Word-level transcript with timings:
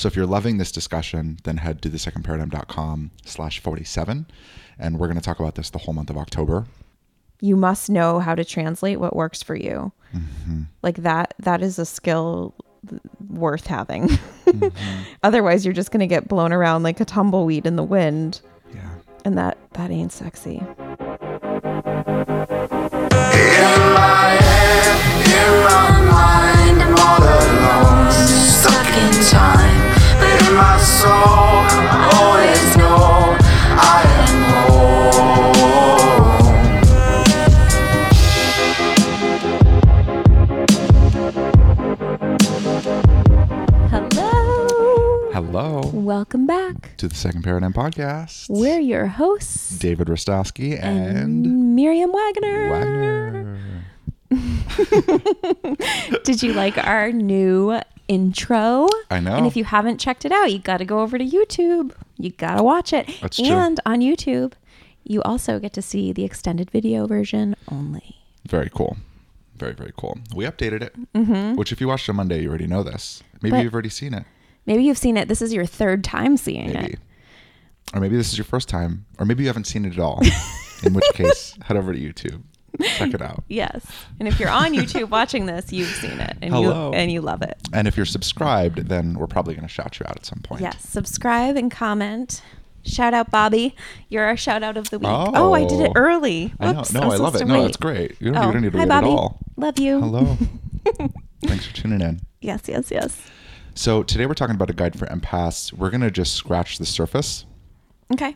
So 0.00 0.06
if 0.06 0.16
you're 0.16 0.24
loving 0.24 0.56
this 0.56 0.72
discussion, 0.72 1.36
then 1.44 1.58
head 1.58 1.82
to 1.82 1.90
thesecondparadigm.com 1.90 3.10
slash 3.26 3.60
47. 3.60 4.26
And 4.78 4.98
we're 4.98 5.08
going 5.08 5.18
to 5.18 5.22
talk 5.22 5.38
about 5.40 5.56
this 5.56 5.68
the 5.68 5.76
whole 5.76 5.92
month 5.92 6.08
of 6.08 6.16
October. 6.16 6.64
You 7.42 7.54
must 7.54 7.90
know 7.90 8.18
how 8.18 8.34
to 8.34 8.42
translate 8.42 8.98
what 8.98 9.14
works 9.14 9.42
for 9.42 9.54
you. 9.54 9.92
Mm-hmm. 10.16 10.62
Like 10.82 10.96
that 11.02 11.34
that 11.40 11.60
is 11.60 11.78
a 11.78 11.84
skill 11.84 12.54
worth 13.28 13.66
having. 13.66 14.08
Mm-hmm. 14.46 15.02
Otherwise 15.22 15.66
you're 15.66 15.74
just 15.74 15.90
going 15.90 16.00
to 16.00 16.06
get 16.06 16.28
blown 16.28 16.54
around 16.54 16.82
like 16.82 16.98
a 17.00 17.04
tumbleweed 17.04 17.66
in 17.66 17.76
the 17.76 17.84
wind 17.84 18.40
Yeah. 18.74 18.80
and 19.26 19.36
that 19.36 19.58
that 19.74 19.90
ain't 19.90 20.12
sexy. 20.12 20.56
In 20.56 20.64
my 23.92 24.38
head, 24.40 24.96
in 25.26 25.62
my 25.62 25.90
mind, 26.10 26.82
I'm 26.84 26.94
all 26.96 27.22
alone, 27.22 28.10
stuck 28.10 28.86
in 28.96 29.12
time. 29.28 29.89
But 31.02 31.06
in 31.06 31.12
my 31.12 31.68
soul, 31.68 32.20
always 32.20 32.76
know 32.76 33.36
I 33.78 34.04
am 34.28 34.42
home. 34.52 35.50
Hello. 43.90 45.30
Hello 45.32 45.80
Welcome 45.92 46.46
back. 46.46 46.96
to 46.98 47.08
the 47.08 47.14
Second 47.14 47.42
Paradigm 47.42 47.72
Podcast. 47.72 48.46
We're 48.48 48.80
your 48.80 49.06
hosts 49.06 49.78
David 49.78 50.08
Rostowski 50.08 50.78
and, 50.82 51.46
and 51.46 51.74
Miriam 51.76 52.12
Wagner. 52.12 52.70
Wagner. 52.70 53.58
Did 56.24 56.42
you 56.42 56.52
like 56.52 56.78
our 56.78 57.12
new 57.12 57.80
intro? 58.14 58.88
I 59.10 59.20
know. 59.20 59.36
And 59.36 59.46
if 59.46 59.56
you 59.56 59.64
haven't 59.64 59.98
checked 59.98 60.24
it 60.24 60.32
out, 60.32 60.52
you 60.52 60.58
got 60.58 60.78
to 60.78 60.84
go 60.84 61.00
over 61.00 61.16
to 61.16 61.24
YouTube. 61.24 61.92
You 62.18 62.30
got 62.30 62.56
to 62.56 62.62
watch 62.62 62.92
it. 62.92 63.08
That's 63.22 63.36
true. 63.36 63.46
and 63.46 63.78
on 63.86 64.00
YouTube, 64.00 64.52
you 65.04 65.22
also 65.22 65.58
get 65.58 65.72
to 65.74 65.82
see 65.82 66.12
the 66.12 66.24
extended 66.24 66.70
video 66.70 67.06
version 67.06 67.54
only. 67.70 68.16
Very 68.48 68.70
cool. 68.74 68.96
Very, 69.56 69.74
very 69.74 69.92
cool. 69.96 70.18
We 70.34 70.44
updated 70.44 70.82
it, 70.82 71.56
which 71.56 71.70
if 71.72 71.80
you 71.80 71.88
watched 71.88 72.08
on 72.08 72.16
Monday, 72.16 72.42
you 72.42 72.48
already 72.48 72.66
know 72.66 72.82
this. 72.82 73.22
Maybe 73.42 73.50
Mm-hmm. 73.52 73.56
But- 73.58 73.62
you've 73.64 73.74
already 73.74 73.88
seen 73.90 74.14
it. 74.14 74.24
Maybe 74.66 74.84
you've 74.84 74.98
seen 74.98 75.16
it. 75.16 75.26
This 75.28 75.40
is 75.42 75.52
your 75.54 75.64
third 75.66 76.04
time 76.04 76.36
seeing 76.36 76.72
Maybe. 76.72 76.92
it. 76.94 76.98
Or 77.94 78.00
maybe 78.00 78.16
this 78.16 78.28
is 78.32 78.38
your 78.38 78.44
first 78.44 78.68
time, 78.68 79.06
or 79.18 79.24
maybe 79.26 79.42
you 79.42 79.48
haven't 79.48 79.64
seen 79.66 79.84
it 79.84 79.94
at 79.94 79.98
all. 79.98 80.20
In 80.84 80.92
which 80.94 81.04
case, 81.14 81.58
head 81.64 81.76
over 81.76 81.92
to 81.92 81.98
YouTube. 81.98 82.42
Check 82.82 83.14
it 83.14 83.22
out. 83.22 83.42
Yes. 83.48 83.84
And 84.18 84.28
if 84.28 84.38
you're 84.40 84.50
on 84.50 84.72
YouTube 84.72 85.10
watching 85.10 85.46
this, 85.46 85.72
you've 85.72 85.88
seen 85.88 86.18
it 86.20 86.36
and 86.42 86.52
Hello. 86.54 86.90
you 86.90 86.94
and 86.96 87.10
you 87.12 87.20
love 87.20 87.42
it. 87.42 87.56
And 87.72 87.86
if 87.88 87.96
you're 87.96 88.06
subscribed, 88.06 88.88
then 88.88 89.14
we're 89.14 89.26
probably 89.26 89.54
going 89.54 89.66
to 89.66 89.72
shout 89.72 89.98
you 90.00 90.06
out 90.06 90.16
at 90.16 90.26
some 90.26 90.40
point. 90.42 90.60
Yes. 90.62 90.88
Subscribe 90.88 91.56
and 91.56 91.70
comment. 91.70 92.42
Shout 92.82 93.12
out 93.12 93.30
Bobby. 93.30 93.76
You're 94.08 94.24
our 94.24 94.36
shout 94.36 94.62
out 94.62 94.76
of 94.78 94.88
the 94.90 94.98
week. 94.98 95.08
Oh, 95.10 95.52
I 95.52 95.64
did 95.64 95.80
it 95.80 95.90
Oh. 95.90 96.00
early. 96.00 96.52
I 96.60 96.72
know. 96.72 96.82
No, 96.92 97.00
I'm 97.02 97.10
I 97.10 97.16
love 97.16 97.34
it. 97.36 97.46
No, 97.46 97.62
that's 97.62 97.76
great. 97.76 98.16
You 98.20 98.32
don't, 98.32 98.42
Oh, 98.42 98.46
you 98.46 98.52
don't 98.54 98.62
need 98.62 98.72
to 98.72 98.78
hi 98.78 98.84
wait 98.84 98.88
Bobby. 98.88 99.06
at 99.06 99.10
all. 99.10 99.38
Love 99.56 99.78
you. 99.78 100.00
Hello. 100.00 100.36
Thanks 101.44 101.66
for 101.66 101.74
tuning 101.74 102.00
in. 102.00 102.20
Yes, 102.40 102.62
yes, 102.68 102.90
yes. 102.90 103.20
So 103.74 104.02
today 104.02 104.26
we're 104.26 104.34
talking 104.34 104.54
about 104.54 104.70
a 104.70 104.72
guide 104.74 104.98
for 104.98 105.06
empaths. 105.06 105.72
We're 105.72 105.90
going 105.90 106.00
to 106.00 106.10
just 106.10 106.34
scratch 106.34 106.78
the 106.78 106.86
surface. 106.86 107.44
Okay. 108.12 108.34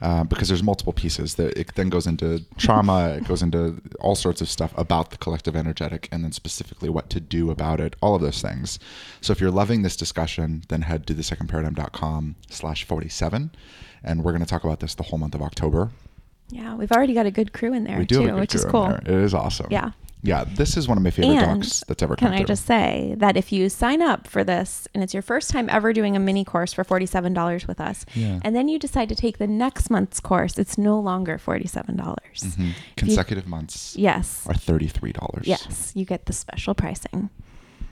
Uh, 0.00 0.24
because 0.24 0.48
there's 0.48 0.62
multiple 0.62 0.92
pieces. 0.92 1.34
That 1.36 1.56
it 1.58 1.74
then 1.74 1.88
goes 1.88 2.06
into 2.06 2.44
trauma. 2.56 3.16
it 3.18 3.26
goes 3.26 3.42
into 3.42 3.80
all 4.00 4.14
sorts 4.14 4.40
of 4.40 4.48
stuff 4.48 4.72
about 4.76 5.10
the 5.10 5.16
collective 5.16 5.56
energetic, 5.56 6.08
and 6.12 6.24
then 6.24 6.32
specifically 6.32 6.88
what 6.88 7.10
to 7.10 7.20
do 7.20 7.50
about 7.50 7.80
it. 7.80 7.96
All 8.00 8.14
of 8.14 8.22
those 8.22 8.40
things. 8.42 8.78
So 9.20 9.32
if 9.32 9.40
you're 9.40 9.50
loving 9.50 9.82
this 9.82 9.96
discussion, 9.96 10.62
then 10.68 10.82
head 10.82 11.06
to 11.06 11.14
thesecondparadigm.com 11.14 12.36
slash 12.48 12.84
47, 12.84 13.50
and 14.02 14.24
we're 14.24 14.32
going 14.32 14.44
to 14.44 14.48
talk 14.48 14.64
about 14.64 14.80
this 14.80 14.94
the 14.94 15.04
whole 15.04 15.18
month 15.18 15.34
of 15.34 15.42
October. 15.42 15.90
Yeah, 16.50 16.74
we've 16.76 16.92
already 16.92 17.14
got 17.14 17.26
a 17.26 17.30
good 17.30 17.52
crew 17.52 17.74
in 17.74 17.84
there 17.84 18.04
too, 18.04 18.20
have 18.20 18.24
a 18.24 18.30
good 18.30 18.40
which 18.40 18.54
is 18.54 18.64
cool. 18.64 18.86
It 18.86 19.08
is 19.08 19.34
awesome. 19.34 19.66
Yeah. 19.70 19.92
Yeah, 20.22 20.44
this 20.44 20.76
is 20.76 20.88
one 20.88 20.98
of 20.98 21.04
my 21.04 21.10
favorite 21.10 21.36
And 21.36 21.62
docs 21.62 21.84
that's 21.86 22.02
ever 22.02 22.16
come. 22.16 22.26
can 22.28 22.34
I 22.34 22.38
through. 22.38 22.46
just 22.46 22.66
say 22.66 23.14
that 23.18 23.36
if 23.36 23.52
you 23.52 23.68
sign 23.68 24.02
up 24.02 24.26
for 24.26 24.42
this 24.42 24.88
and 24.92 25.02
it's 25.04 25.14
your 25.14 25.22
first 25.22 25.50
time 25.50 25.68
ever 25.70 25.92
doing 25.92 26.16
a 26.16 26.18
mini 26.18 26.44
course 26.44 26.72
for 26.72 26.82
$47 26.82 27.68
with 27.68 27.80
us, 27.80 28.04
Yeah. 28.14 28.40
and 28.42 28.54
then 28.56 28.68
you 28.68 28.78
decide 28.80 29.08
to 29.10 29.14
take 29.14 29.38
the 29.38 29.46
next 29.46 29.90
month's 29.90 30.18
course, 30.18 30.58
it's 30.58 30.76
no 30.76 30.98
longer 30.98 31.38
$47. 31.38 31.96
dollars 31.96 32.42
Mhm. 32.56 32.72
Consecutive 32.96 33.46
months 33.46 33.94
Yes. 33.96 34.44
are 34.48 34.54
$33. 34.54 35.46
Yes. 35.46 35.92
You 35.94 36.04
get 36.04 36.26
the 36.26 36.32
special 36.32 36.74
pricing, 36.74 37.30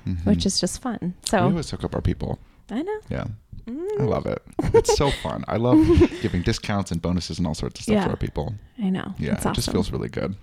Mhm. 0.06 0.24
which 0.26 0.44
is 0.44 0.58
just 0.60 0.82
fun. 0.82 1.14
So 1.24 1.38
we 1.46 1.50
always 1.52 1.70
hook 1.70 1.84
up 1.84 1.94
our 1.94 2.00
people. 2.02 2.38
I 2.70 2.82
know. 2.82 2.98
Yeah. 3.08 3.24
I 3.68 3.70
Mm. 3.70 4.08
love 4.08 4.26
it. 4.26 4.42
It's 4.74 4.96
so 4.96 5.10
fun. 5.22 5.44
I 5.48 5.56
love 5.58 5.78
giving 6.22 6.42
discounts 6.42 6.90
and 6.90 7.00
bonuses 7.00 7.38
and 7.38 7.46
all 7.46 7.54
sorts 7.54 7.80
of 7.80 7.84
stuff 7.84 7.94
Yeah. 7.94 8.04
to 8.04 8.10
our 8.10 8.16
people. 8.16 8.54
I 8.82 8.90
know. 8.90 9.14
Yeah, 9.18 9.34
It's 9.34 9.46
it 9.46 9.52
just 9.54 9.70
feels 9.70 9.90
really 9.92 10.08
good. 10.08 10.34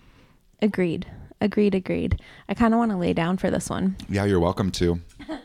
Agreed. 0.62 1.06
Agreed. 1.42 1.76
Agreed. 1.76 2.22
I 2.48 2.54
kind 2.54 2.74
of 2.74 2.78
want 2.78 2.92
to 2.92 2.98
lay 2.98 3.14
down 3.14 3.38
for 3.38 3.50
this 3.52 3.70
one. 3.70 3.96
Yeah, 4.10 4.26
you're 4.26 4.40
welcome 4.40 4.72
to. 4.72 5.00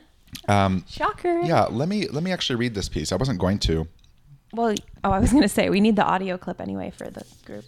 Um, 0.47 0.85
Shocker. 0.89 1.41
yeah, 1.41 1.65
let 1.65 1.89
me 1.89 2.07
let 2.09 2.23
me 2.23 2.33
actually 2.33 2.57
read 2.57 2.75
this 2.75 2.89
piece. 2.89 3.13
I 3.13 3.17
wasn't 3.17 3.39
going 3.39 3.59
to. 3.61 3.87
Well, 4.53 4.75
oh, 5.05 5.11
I 5.11 5.19
was 5.19 5.31
going 5.31 5.43
to 5.43 5.49
say 5.49 5.69
we 5.69 5.81
need 5.81 5.97
the 5.97 6.05
audio 6.05 6.39
clip 6.39 6.61
anyway 6.61 6.91
for 6.91 7.11
the 7.11 7.25
group. 7.45 7.65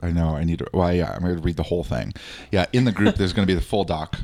I 0.00 0.10
know 0.12 0.36
I 0.36 0.44
need 0.44 0.60
to. 0.60 0.66
Well, 0.72 0.92
yeah, 0.92 1.12
I'm 1.12 1.20
going 1.20 1.36
to 1.36 1.42
read 1.42 1.56
the 1.56 1.64
whole 1.64 1.84
thing. 1.84 2.12
Yeah, 2.52 2.66
in 2.72 2.84
the 2.84 2.92
group, 2.92 3.16
there's 3.16 3.32
going 3.32 3.46
to 3.46 3.50
be 3.50 3.58
the 3.58 3.64
full 3.64 3.84
doc. 3.84 4.20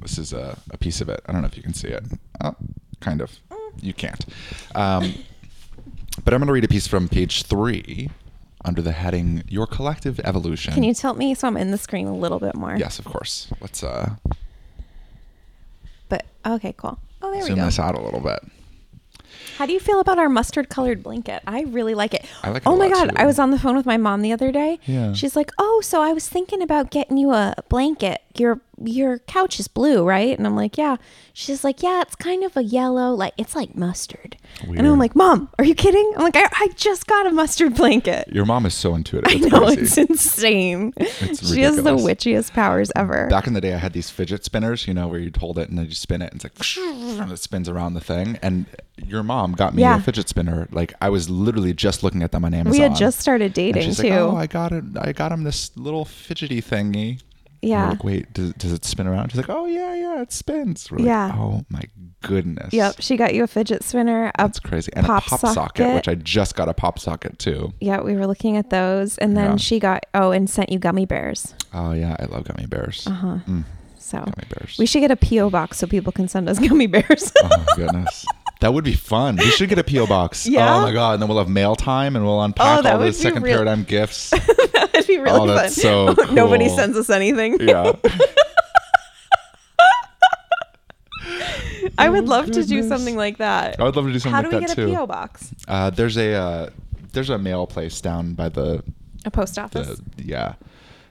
This 0.00 0.18
is 0.18 0.32
a, 0.32 0.58
a 0.70 0.78
piece 0.78 1.00
of 1.00 1.08
it. 1.08 1.20
I 1.26 1.32
don't 1.32 1.42
know 1.42 1.48
if 1.48 1.56
you 1.56 1.62
can 1.62 1.74
see 1.74 1.88
it. 1.88 2.04
Oh, 2.40 2.54
kind 3.00 3.20
of. 3.20 3.38
You 3.80 3.92
can't. 3.92 4.24
Um, 4.74 5.14
but 6.24 6.34
I'm 6.34 6.40
going 6.40 6.46
to 6.46 6.52
read 6.52 6.64
a 6.64 6.68
piece 6.68 6.86
from 6.86 7.08
page 7.08 7.44
three 7.44 8.10
under 8.64 8.80
the 8.82 8.92
heading 8.92 9.42
"Your 9.48 9.66
Collective 9.66 10.20
Evolution." 10.20 10.74
Can 10.74 10.82
you 10.82 10.94
tilt 10.94 11.16
me 11.16 11.34
so 11.34 11.48
I'm 11.48 11.56
in 11.56 11.70
the 11.70 11.78
screen 11.78 12.06
a 12.06 12.14
little 12.14 12.38
bit 12.38 12.54
more? 12.54 12.76
Yes, 12.76 12.98
of 12.98 13.04
course. 13.04 13.48
Let's 13.60 13.82
uh, 13.82 14.14
But 16.08 16.26
okay, 16.46 16.74
cool. 16.76 16.98
Oh, 17.22 17.30
there 17.32 17.42
zoom 17.42 17.54
we 17.54 17.60
go. 17.60 17.64
this 17.66 17.78
out 17.78 17.94
a 17.96 18.00
little 18.00 18.20
bit. 18.20 18.40
How 19.58 19.66
do 19.66 19.72
you 19.72 19.80
feel 19.80 20.00
about 20.00 20.18
our 20.18 20.28
mustard 20.28 20.68
colored 20.68 21.02
blanket? 21.02 21.42
I 21.46 21.62
really 21.62 21.94
like 21.94 22.14
it. 22.14 22.24
I 22.42 22.50
like 22.50 22.62
it 22.62 22.68
Oh 22.68 22.76
my 22.76 22.88
god, 22.88 23.10
too. 23.10 23.16
I 23.16 23.26
was 23.26 23.38
on 23.38 23.50
the 23.50 23.58
phone 23.58 23.76
with 23.76 23.86
my 23.86 23.96
mom 23.96 24.22
the 24.22 24.32
other 24.32 24.50
day. 24.50 24.78
Yeah. 24.86 25.12
She's 25.12 25.36
like, 25.36 25.50
"Oh, 25.58 25.80
so 25.82 26.00
I 26.02 26.12
was 26.12 26.28
thinking 26.28 26.62
about 26.62 26.90
getting 26.90 27.16
you 27.16 27.32
a 27.32 27.54
blanket. 27.68 28.22
Your 28.36 28.60
your 28.84 29.18
couch 29.20 29.58
is 29.60 29.68
blue, 29.68 30.04
right?" 30.04 30.36
And 30.36 30.46
I'm 30.46 30.56
like, 30.56 30.76
"Yeah." 30.78 30.96
She's 31.34 31.64
like, 31.64 31.82
"Yeah, 31.82 32.02
it's 32.02 32.14
kind 32.14 32.44
of 32.44 32.56
a 32.56 32.62
yellow, 32.62 33.14
like 33.14 33.32
it's 33.38 33.56
like 33.56 33.74
mustard." 33.74 34.36
And 34.62 34.86
I'm 34.86 34.98
like, 34.98 35.16
"Mom, 35.16 35.48
are 35.58 35.64
you 35.64 35.74
kidding?" 35.74 36.12
I'm 36.16 36.22
like, 36.22 36.36
"I, 36.36 36.46
I 36.52 36.68
just 36.76 37.06
got 37.06 37.26
a 37.26 37.30
mustard 37.30 37.74
blanket." 37.74 38.28
Your 38.32 38.44
mom 38.44 38.66
is 38.66 38.74
so 38.74 38.94
intuitive. 38.94 39.32
I 39.32 39.48
know 39.48 39.64
crazy. 39.66 39.80
it's 39.82 39.98
insane. 39.98 40.92
It's 40.96 41.52
she 41.52 41.62
has 41.62 41.76
the 41.76 41.96
witchiest 41.96 42.52
powers 42.52 42.90
ever. 42.96 43.28
Back 43.28 43.46
in 43.46 43.54
the 43.54 43.60
day, 43.60 43.72
I 43.74 43.78
had 43.78 43.92
these 43.92 44.10
fidget 44.10 44.44
spinners, 44.44 44.86
you 44.86 44.94
know, 44.94 45.08
where 45.08 45.18
you'd 45.20 45.36
hold 45.36 45.58
it 45.58 45.68
and 45.70 45.78
then 45.78 45.86
you 45.86 45.94
spin 45.94 46.20
it, 46.22 46.32
and 46.32 46.44
it's 46.44 46.76
like, 46.76 47.18
and 47.20 47.32
it 47.32 47.38
spins 47.38 47.68
around 47.68 47.94
the 47.94 48.00
thing. 48.00 48.38
And 48.42 48.66
your 49.06 49.22
mom 49.22 49.52
got 49.52 49.74
me 49.74 49.82
Yeah. 49.82 49.96
a 49.98 50.00
fidget 50.00 50.28
spinner. 50.28 50.68
Like 50.70 50.92
I 51.00 51.08
was 51.08 51.30
literally 51.30 51.72
just 51.72 52.02
looking 52.02 52.22
at 52.22 52.32
them 52.32 52.44
on 52.44 52.52
Amazon. 52.52 52.72
we 52.72 52.78
had 52.82 52.94
just 52.94 53.18
started 53.20 53.54
dating 53.54 53.82
she's 53.84 53.96
too. 53.96 54.10
like, 54.10 54.12
"Oh, 54.18 54.36
I 54.36 54.46
got 54.46 54.72
it. 54.72 54.84
I 55.00 55.12
got 55.12 55.32
him 55.32 55.44
this 55.44 55.70
little 55.76 56.04
fidgety 56.04 56.60
thingy." 56.60 57.20
Yeah. 57.62 57.90
like, 57.90 58.02
wait, 58.04 58.32
does, 58.32 58.52
does 58.54 58.72
it 58.72 58.84
spin 58.84 59.06
around? 59.06 59.30
She's 59.30 59.36
like, 59.36 59.48
"Oh 59.48 59.66
yeah, 59.66 59.94
yeah, 59.94 60.20
it 60.20 60.32
spins." 60.32 60.90
We're 60.90 60.98
like, 60.98 61.06
Yeah. 61.06 61.32
oh 61.38 61.64
my 61.68 61.82
goodness. 62.22 62.72
Yep. 62.72 62.96
She 63.00 63.16
got 63.16 63.34
you 63.34 63.44
a 63.44 63.46
fidget 63.46 63.82
spinner. 63.84 64.26
A 64.26 64.32
That's 64.36 64.58
crazy. 64.60 64.90
And 64.94 65.06
pop 65.06 65.24
a 65.26 65.30
pop 65.30 65.40
socket. 65.40 65.54
socket. 65.54 65.94
which 65.94 66.08
I 66.08 66.14
just 66.16 66.54
got 66.56 66.68
a 66.68 66.74
pop 66.74 66.98
socket 66.98 67.38
too. 67.38 67.72
Yeah, 67.80 68.00
we 68.00 68.14
were 68.16 68.26
looking 68.26 68.56
at 68.56 68.70
those, 68.70 69.16
and 69.18 69.36
then 69.36 69.52
Yeah. 69.52 69.56
she 69.56 69.78
got 69.78 70.04
oh, 70.14 70.32
and 70.32 70.50
sent 70.50 70.70
you 70.72 70.78
gummy 70.78 71.06
bears. 71.06 71.54
Oh 71.72 71.92
yeah, 71.92 72.16
I 72.18 72.24
love 72.26 72.44
gummy 72.44 72.66
bears. 72.66 73.06
Uh 73.06 73.10
huh. 73.12 73.38
Mm, 73.48 73.64
So 73.96 74.18
gummy 74.18 74.48
bears. 74.50 74.76
we 74.78 74.86
should 74.86 75.00
get 75.00 75.10
a 75.12 75.16
PO 75.16 75.50
box 75.50 75.78
so 75.78 75.86
people 75.86 76.12
can 76.12 76.26
send 76.28 76.48
us 76.48 76.58
gummy 76.68 76.86
bears. 76.88 77.32
Oh 77.42 77.64
goodness. 77.76 78.26
That 78.62 78.72
would 78.74 78.84
be 78.84 78.92
fun. 78.94 79.36
We 79.36 79.50
should 79.50 79.68
get 79.68 79.78
a 79.78 79.84
PO 79.84 80.06
box. 80.06 80.46
Yeah? 80.52 80.76
Oh 80.76 80.82
my 80.82 80.92
god! 80.92 81.14
And 81.14 81.22
then 81.22 81.28
we'll 81.28 81.38
have 81.38 81.48
mail 81.48 81.74
time, 81.76 82.14
and 82.16 82.24
we'll 82.24 82.40
unpack 82.42 82.84
Oh, 82.84 82.88
all 82.92 82.98
the 82.98 83.12
second 83.12 83.42
real- 83.42 83.54
paradigm 83.58 83.82
gifts. 83.84 84.30
that 84.30 84.90
would 84.94 85.06
be 85.06 85.18
really 85.18 85.40
Oh, 85.40 85.46
that's 85.48 85.80
fun. 85.82 86.16
so 86.16 86.24
Nobody 86.32 86.68
sends 86.68 86.96
us 86.96 87.10
anything. 87.10 87.58
yeah. 87.60 87.92
I 91.98 92.08
would 92.08 92.26
love 92.28 92.50
to 92.52 92.64
do 92.64 92.80
Oh, 92.84 92.88
something 92.88 93.16
like 93.16 93.38
that. 93.38 93.80
I 93.80 93.84
would 93.84 93.96
love 93.96 94.06
to 94.06 94.12
do 94.12 94.18
something 94.18 94.32
How 94.32 94.42
like 94.42 94.50
do 94.50 94.56
we 94.58 94.66
that 94.66 94.76
get 94.76 94.84
a 94.84 94.86
too. 94.86 94.94
PO 94.94 95.06
box? 95.06 95.54
Uh, 95.68 95.90
there's 95.90 96.16
a 96.16 96.32
uh, 96.32 96.70
there's 97.12 97.30
a 97.30 97.38
mail 97.38 97.66
place 97.66 98.00
down 98.00 98.34
by 98.34 98.48
the, 98.48 98.82
A 99.24 99.30
post 99.30 99.58
office. 99.58 99.98
the 100.16 100.24
yeah 100.24 100.54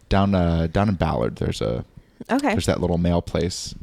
down 0.10 0.34
uh, 0.36 0.68
down 0.68 0.90
in 0.90 0.96
Ballard. 0.96 1.36
There's 1.38 1.62
a 1.62 1.86
okay. 2.32 2.50
there's 2.52 2.66
that 2.68 2.80
little 2.82 2.98
mail 2.98 3.22
place, 3.22 3.76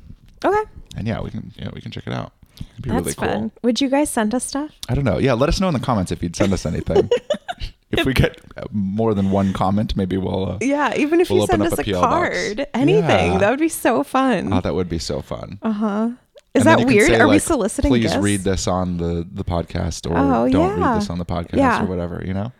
Okay. 0.44 0.62
and 0.96 1.06
yeah, 1.06 1.20
we 1.20 1.30
can 1.30 1.52
yeah 1.56 1.68
we 1.74 1.80
can 1.80 1.90
check 1.90 2.06
it 2.06 2.12
out. 2.12 2.32
It'd 2.60 2.82
be 2.82 2.90
That's 2.90 3.00
really 3.02 3.14
cool. 3.14 3.28
fun. 3.28 3.50
Would 3.62 3.80
you 3.80 3.88
guys 3.88 4.10
send 4.10 4.34
us 4.34 4.44
stuff? 4.44 4.70
I 4.88 4.94
don't 4.94 5.04
know. 5.04 5.18
Yeah, 5.18 5.34
let 5.34 5.48
us 5.48 5.60
know 5.60 5.68
in 5.68 5.74
the 5.74 5.80
comments 5.80 6.12
if 6.12 6.22
you'd 6.22 6.36
send 6.36 6.52
us 6.52 6.64
anything. 6.66 7.08
if 7.90 8.04
we 8.04 8.12
get 8.14 8.38
uh, 8.56 8.64
more 8.72 9.14
than 9.14 9.30
one 9.30 9.52
comment, 9.52 9.96
maybe 9.96 10.16
we'll. 10.16 10.52
Uh, 10.52 10.58
Yeah, 10.60 10.94
even 10.96 11.20
if 11.20 11.30
We'll 11.30 11.40
you 11.42 11.46
send 11.46 11.62
us 11.62 11.72
a 11.78 11.82
PO 11.84 11.92
box. 12.00 12.04
card, 12.04 12.66
anything, 12.74 13.32
Yeah. 13.32 13.38
that 13.38 13.50
would 13.50 13.60
be 13.60 13.68
so 13.68 14.02
fun. 14.02 14.52
Oh, 14.52 14.60
that 14.60 14.74
would 14.74 14.88
be 14.88 14.98
so 14.98 15.20
fun. 15.22 15.58
Uh 15.62 15.72
huh. 15.72 16.10
And 16.54 16.64
that 16.64 16.86
weird? 16.86 17.08
say, 17.08 17.20
Are 17.20 17.28
we 17.28 17.38
soliciting 17.38 17.90
Please 17.90 18.04
gifts? 18.12 18.16
read 18.16 18.40
this 18.40 18.66
on 18.66 18.96
the 18.96 19.26
the 19.30 19.44
podcast, 19.44 20.10
or 20.10 20.16
Oh, 20.16 20.48
don't 20.48 20.78
yeah. 20.78 20.90
read 20.92 21.00
this 21.00 21.10
on 21.10 21.18
the 21.18 21.24
podcast, 21.26 21.56
Yeah. 21.56 21.82
or 21.82 21.86
whatever. 21.86 22.22
You 22.26 22.34
know? 22.34 22.52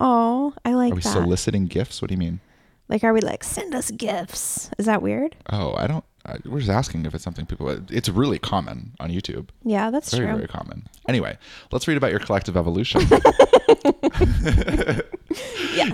Oh, 0.00 0.52
I 0.64 0.74
like 0.74 0.92
Are 0.92 0.96
we 0.96 1.00
that. 1.02 1.12
soliciting 1.12 1.66
gifts? 1.66 2.00
What 2.02 2.08
do 2.08 2.14
you 2.14 2.18
mean? 2.18 2.40
like, 2.88 3.02
are 3.02 3.14
we 3.14 3.20
like 3.22 3.42
send 3.42 3.74
us 3.74 3.90
gifts? 3.90 4.70
Is 4.78 4.84
that 4.86 5.00
weird? 5.02 5.34
Oh, 5.50 5.74
I 5.74 5.86
don't. 5.86 6.04
I, 6.26 6.38
we're 6.46 6.58
just 6.60 6.70
asking 6.70 7.04
if 7.06 7.14
it's 7.14 7.22
something 7.22 7.44
people. 7.46 7.68
It's 7.90 8.08
really 8.08 8.38
common 8.38 8.92
on 8.98 9.10
YouTube. 9.10 9.48
Yeah, 9.62 9.90
that's 9.90 10.12
Very, 10.14 10.26
true. 10.26 10.36
very 10.36 10.48
common. 10.48 10.86
Anyway, 11.08 11.36
let's 11.70 11.86
read 11.86 11.96
about 11.98 12.10
your 12.10 12.20
collective 12.20 12.56
evolution. 12.56 13.02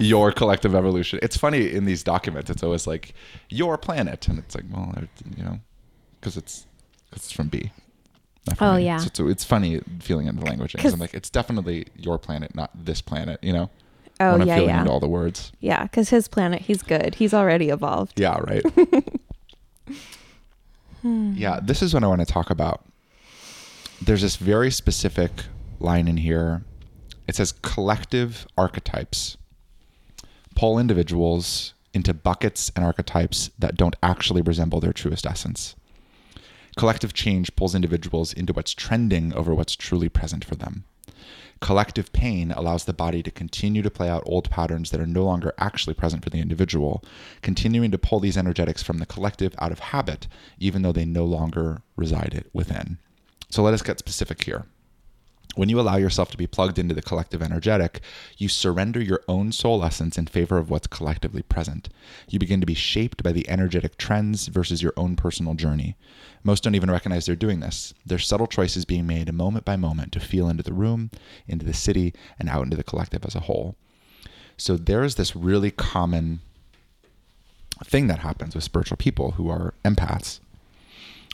Your 0.01 0.33
collective 0.33 0.75
evolution. 0.75 1.19
It's 1.23 1.37
funny 1.37 1.73
in 1.73 1.85
these 1.85 2.03
documents. 2.03 2.51
It's 2.51 2.63
always 2.63 2.87
like 2.87 3.15
your 3.49 3.79
planet, 3.79 4.29
and 4.29 4.39
it's 4.39 4.55
like, 4.55 4.65
well, 4.71 4.95
you 5.37 5.43
know, 5.43 5.59
because 6.21 6.37
it's 6.37 6.67
because 7.09 7.25
it's 7.25 7.33
from 7.33 7.49
B. 7.49 7.73
Oh, 8.61 8.75
A. 8.75 8.81
yeah. 8.81 8.99
So 8.99 9.07
it's, 9.07 9.21
it's 9.21 9.45
funny 9.45 9.81
feeling 10.01 10.27
into 10.27 10.45
language. 10.45 10.75
'Cause- 10.77 10.93
I'm 10.93 11.01
like, 11.01 11.15
it's 11.15 11.31
definitely 11.31 11.87
your 11.97 12.19
planet, 12.19 12.55
not 12.55 12.71
this 12.75 13.01
planet. 13.01 13.39
You 13.43 13.53
know. 13.53 13.71
Oh 14.21 14.33
when 14.33 14.43
I'm 14.43 14.49
yeah, 14.49 14.55
feeling 14.57 14.71
yeah, 14.71 14.81
into 14.81 14.91
all 14.93 15.01
the 15.01 15.09
words. 15.09 15.53
yeah. 15.61 15.85
Because 15.85 16.11
his 16.11 16.29
planet, 16.29 16.63
he's 16.63 16.83
good. 16.83 17.15
He's 17.15 17.33
already 17.33 17.71
evolved. 17.71 18.21
Yeah, 18.21 18.39
right. 18.41 18.63
Hmm. 21.03 21.33
Yeah, 21.37 21.61
this 21.63 21.83
is 21.83 21.95
what 21.95 22.05
I 22.05 22.07
want 22.07 22.21
to 22.21 22.27
talk 22.27 22.51
about. 22.51 22.85
There's 24.03 24.23
this 24.23 24.37
very 24.37 24.71
specific 24.71 25.31
line 25.79 26.09
in 26.09 26.17
here. 26.19 26.63
It 27.27 27.37
says 27.37 27.53
collective 27.53 28.47
archetypes 28.57 29.37
pull 30.55 30.79
individuals 30.79 31.75
into 31.95 32.13
buckets 32.13 32.71
and 32.77 32.85
archetypes 32.85 33.51
that 33.59 33.77
don't 33.77 33.97
actually 34.03 34.43
resemble 34.43 34.81
their 34.81 34.93
truest 34.93 35.27
essence. 35.27 35.75
Collective 36.77 37.13
change 37.13 37.55
pulls 37.57 37.75
individuals 37.75 38.33
into 38.33 38.53
what's 38.53 38.73
trending 38.73 39.33
over 39.35 39.55
what's 39.55 39.75
truly 39.75 40.09
present 40.09 40.45
for 40.45 40.55
them. 40.55 40.85
Collective 41.61 42.11
pain 42.13 42.53
allows 42.53 42.87
the 42.87 42.93
body 42.93 43.23
to 43.23 43.31
continue 43.31 43.83
to 43.83 43.91
play 43.91 44.09
out 44.09 44.23
old 44.25 44.51
patterns 44.51 44.91
that 44.91 45.01
are 45.01 45.07
no 45.07 45.25
longer 45.25 45.53
actually 45.59 45.95
present 45.95 46.25
for 46.25 46.31
the 46.31 46.41
individual, 46.41 47.05
continuing 47.43 47.91
to 47.91 47.99
pull 47.99 48.19
these 48.19 48.39
energetics 48.39 48.83
from 48.83 48.99
the 48.99 49.07
collective 49.07 49.55
out 49.59 49.71
of 49.71 49.79
habit, 49.79 50.27
even 50.59 50.83
though 50.83 50.93
they 50.93 51.05
no 51.05 51.25
longer 51.25 51.83
reside 51.97 52.45
within. 52.55 52.99
So 53.51 53.63
let 53.63 53.75
us 53.75 53.83
get 53.83 53.99
specific 53.99 54.45
here. 54.45 54.65
When 55.57 55.69
you 55.69 55.81
allow 55.81 55.97
yourself 55.97 56.31
to 56.31 56.37
be 56.37 56.47
plugged 56.47 56.79
into 56.79 56.95
the 56.95 57.03
collective 57.03 57.43
energetic, 57.43 58.01
you 58.39 58.49
surrender 58.49 59.03
your 59.03 59.21
own 59.27 59.51
soul 59.51 59.85
essence 59.85 60.17
in 60.17 60.27
favor 60.27 60.59
of 60.59 60.71
what's 60.71 60.87
collectively 60.87 61.43
present. 61.43 61.89
You 62.29 62.39
begin 62.39 62.61
to 62.61 62.67
be 62.67 62.75
shaped 62.75 63.25
by 63.25 63.33
the 63.33 63.49
energetic 63.49 63.97
trends 63.97 64.47
versus 64.47 64.81
your 64.81 64.93
own 64.97 65.17
personal 65.17 65.55
journey. 65.55 65.97
Most 66.45 66.63
don't 66.63 66.77
even 66.77 66.91
recognize 66.91 67.27
they're 67.27 67.35
doing 67.35 67.61
this. 67.61 67.93
There's 68.07 68.27
subtle 68.27 68.47
choices 68.47 68.85
being 68.85 69.07
made 69.07 69.33
moment 69.33 69.65
by 69.65 69.77
moment 69.77 70.13
to 70.13 70.21
feel 70.21 70.49
into 70.49 70.63
the 70.63 70.73
room, 70.73 71.11
into 71.49 71.67
the 71.67 71.75
city, 71.75 72.15
and 72.39 72.49
out 72.49 72.65
into 72.65 72.77
the 72.77 72.85
collective 72.85 73.25
as 73.25 73.35
a 73.35 73.41
whole. 73.41 73.75
So 74.57 74.77
there 74.77 75.03
is 75.03 75.17
this 75.17 75.35
really 75.35 75.73
common 75.73 76.41
thing 77.85 78.07
that 78.07 78.21
happens 78.21 78.55
with 78.55 78.63
spiritual 78.63 78.99
people 78.99 79.33
who 79.33 79.51
are 79.51 79.75
empaths 79.85 80.39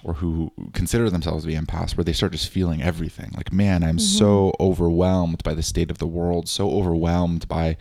or 0.07 0.15
who 0.15 0.53
consider 0.73 1.11
themselves 1.11 1.43
to 1.43 1.49
be 1.49 1.57
empaths, 1.57 1.97
where 1.97 2.05
they 2.05 2.13
start 2.13 2.31
just 2.31 2.49
feeling 2.49 2.81
everything. 2.81 3.33
Like, 3.37 3.53
man, 3.53 3.83
I'm 3.83 3.97
mm-hmm. 3.97 3.99
so 3.99 4.55
overwhelmed 4.61 5.43
by 5.43 5.53
the 5.53 5.65
state 5.65 5.91
of 5.91 5.99
the 5.99 6.07
world, 6.07 6.49
so 6.49 6.71
overwhelmed 6.71 7.49
by 7.49 7.77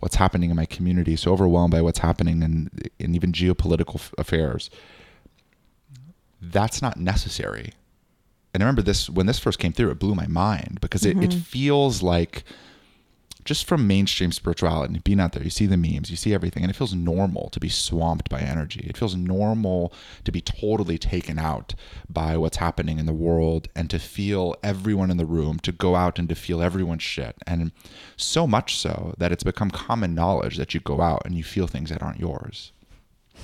what's 0.00 0.16
happening 0.16 0.48
in 0.48 0.56
my 0.56 0.64
community, 0.64 1.16
so 1.16 1.34
overwhelmed 1.34 1.72
by 1.72 1.82
what's 1.82 1.98
happening 1.98 2.42
in, 2.42 2.70
in 2.98 3.14
even 3.14 3.30
geopolitical 3.30 3.96
f- 3.96 4.14
affairs. 4.16 4.70
That's 6.40 6.80
not 6.80 6.98
necessary. 6.98 7.74
And 8.54 8.62
I 8.62 8.64
remember 8.64 8.80
this 8.80 9.10
when 9.10 9.26
this 9.26 9.38
first 9.38 9.58
came 9.58 9.74
through, 9.74 9.90
it 9.90 9.98
blew 9.98 10.14
my 10.14 10.26
mind 10.26 10.78
because 10.80 11.04
it, 11.04 11.18
it 11.18 11.28
mm-hmm. 11.28 11.40
feels 11.40 12.02
like 12.02 12.44
just 13.46 13.66
from 13.66 13.86
mainstream 13.86 14.32
spirituality, 14.32 15.00
being 15.04 15.20
out 15.20 15.32
there, 15.32 15.42
you 15.42 15.50
see 15.50 15.66
the 15.66 15.76
memes, 15.76 16.10
you 16.10 16.16
see 16.16 16.34
everything, 16.34 16.62
and 16.62 16.70
it 16.70 16.76
feels 16.76 16.94
normal 16.94 17.48
to 17.50 17.60
be 17.60 17.68
swamped 17.68 18.28
by 18.28 18.40
energy. 18.40 18.84
It 18.86 18.96
feels 18.96 19.14
normal 19.14 19.92
to 20.24 20.32
be 20.32 20.40
totally 20.40 20.98
taken 20.98 21.38
out 21.38 21.74
by 22.08 22.36
what's 22.36 22.58
happening 22.58 22.98
in 22.98 23.06
the 23.06 23.14
world 23.14 23.68
and 23.74 23.88
to 23.90 23.98
feel 23.98 24.56
everyone 24.62 25.10
in 25.10 25.16
the 25.16 25.24
room, 25.24 25.58
to 25.60 25.72
go 25.72 25.94
out 25.94 26.18
and 26.18 26.28
to 26.28 26.34
feel 26.34 26.60
everyone's 26.60 27.02
shit. 27.02 27.36
And 27.46 27.72
so 28.16 28.46
much 28.46 28.76
so 28.76 29.14
that 29.18 29.32
it's 29.32 29.44
become 29.44 29.70
common 29.70 30.14
knowledge 30.14 30.56
that 30.56 30.74
you 30.74 30.80
go 30.80 31.00
out 31.00 31.22
and 31.24 31.34
you 31.34 31.44
feel 31.44 31.66
things 31.66 31.90
that 31.90 32.02
aren't 32.02 32.20
yours. 32.20 32.72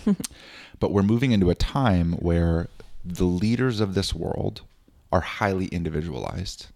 but 0.80 0.92
we're 0.92 1.02
moving 1.02 1.32
into 1.32 1.50
a 1.50 1.54
time 1.54 2.14
where 2.14 2.68
the 3.04 3.24
leaders 3.24 3.80
of 3.80 3.94
this 3.94 4.12
world 4.12 4.62
are 5.12 5.20
highly 5.20 5.66
individualized. 5.66 6.66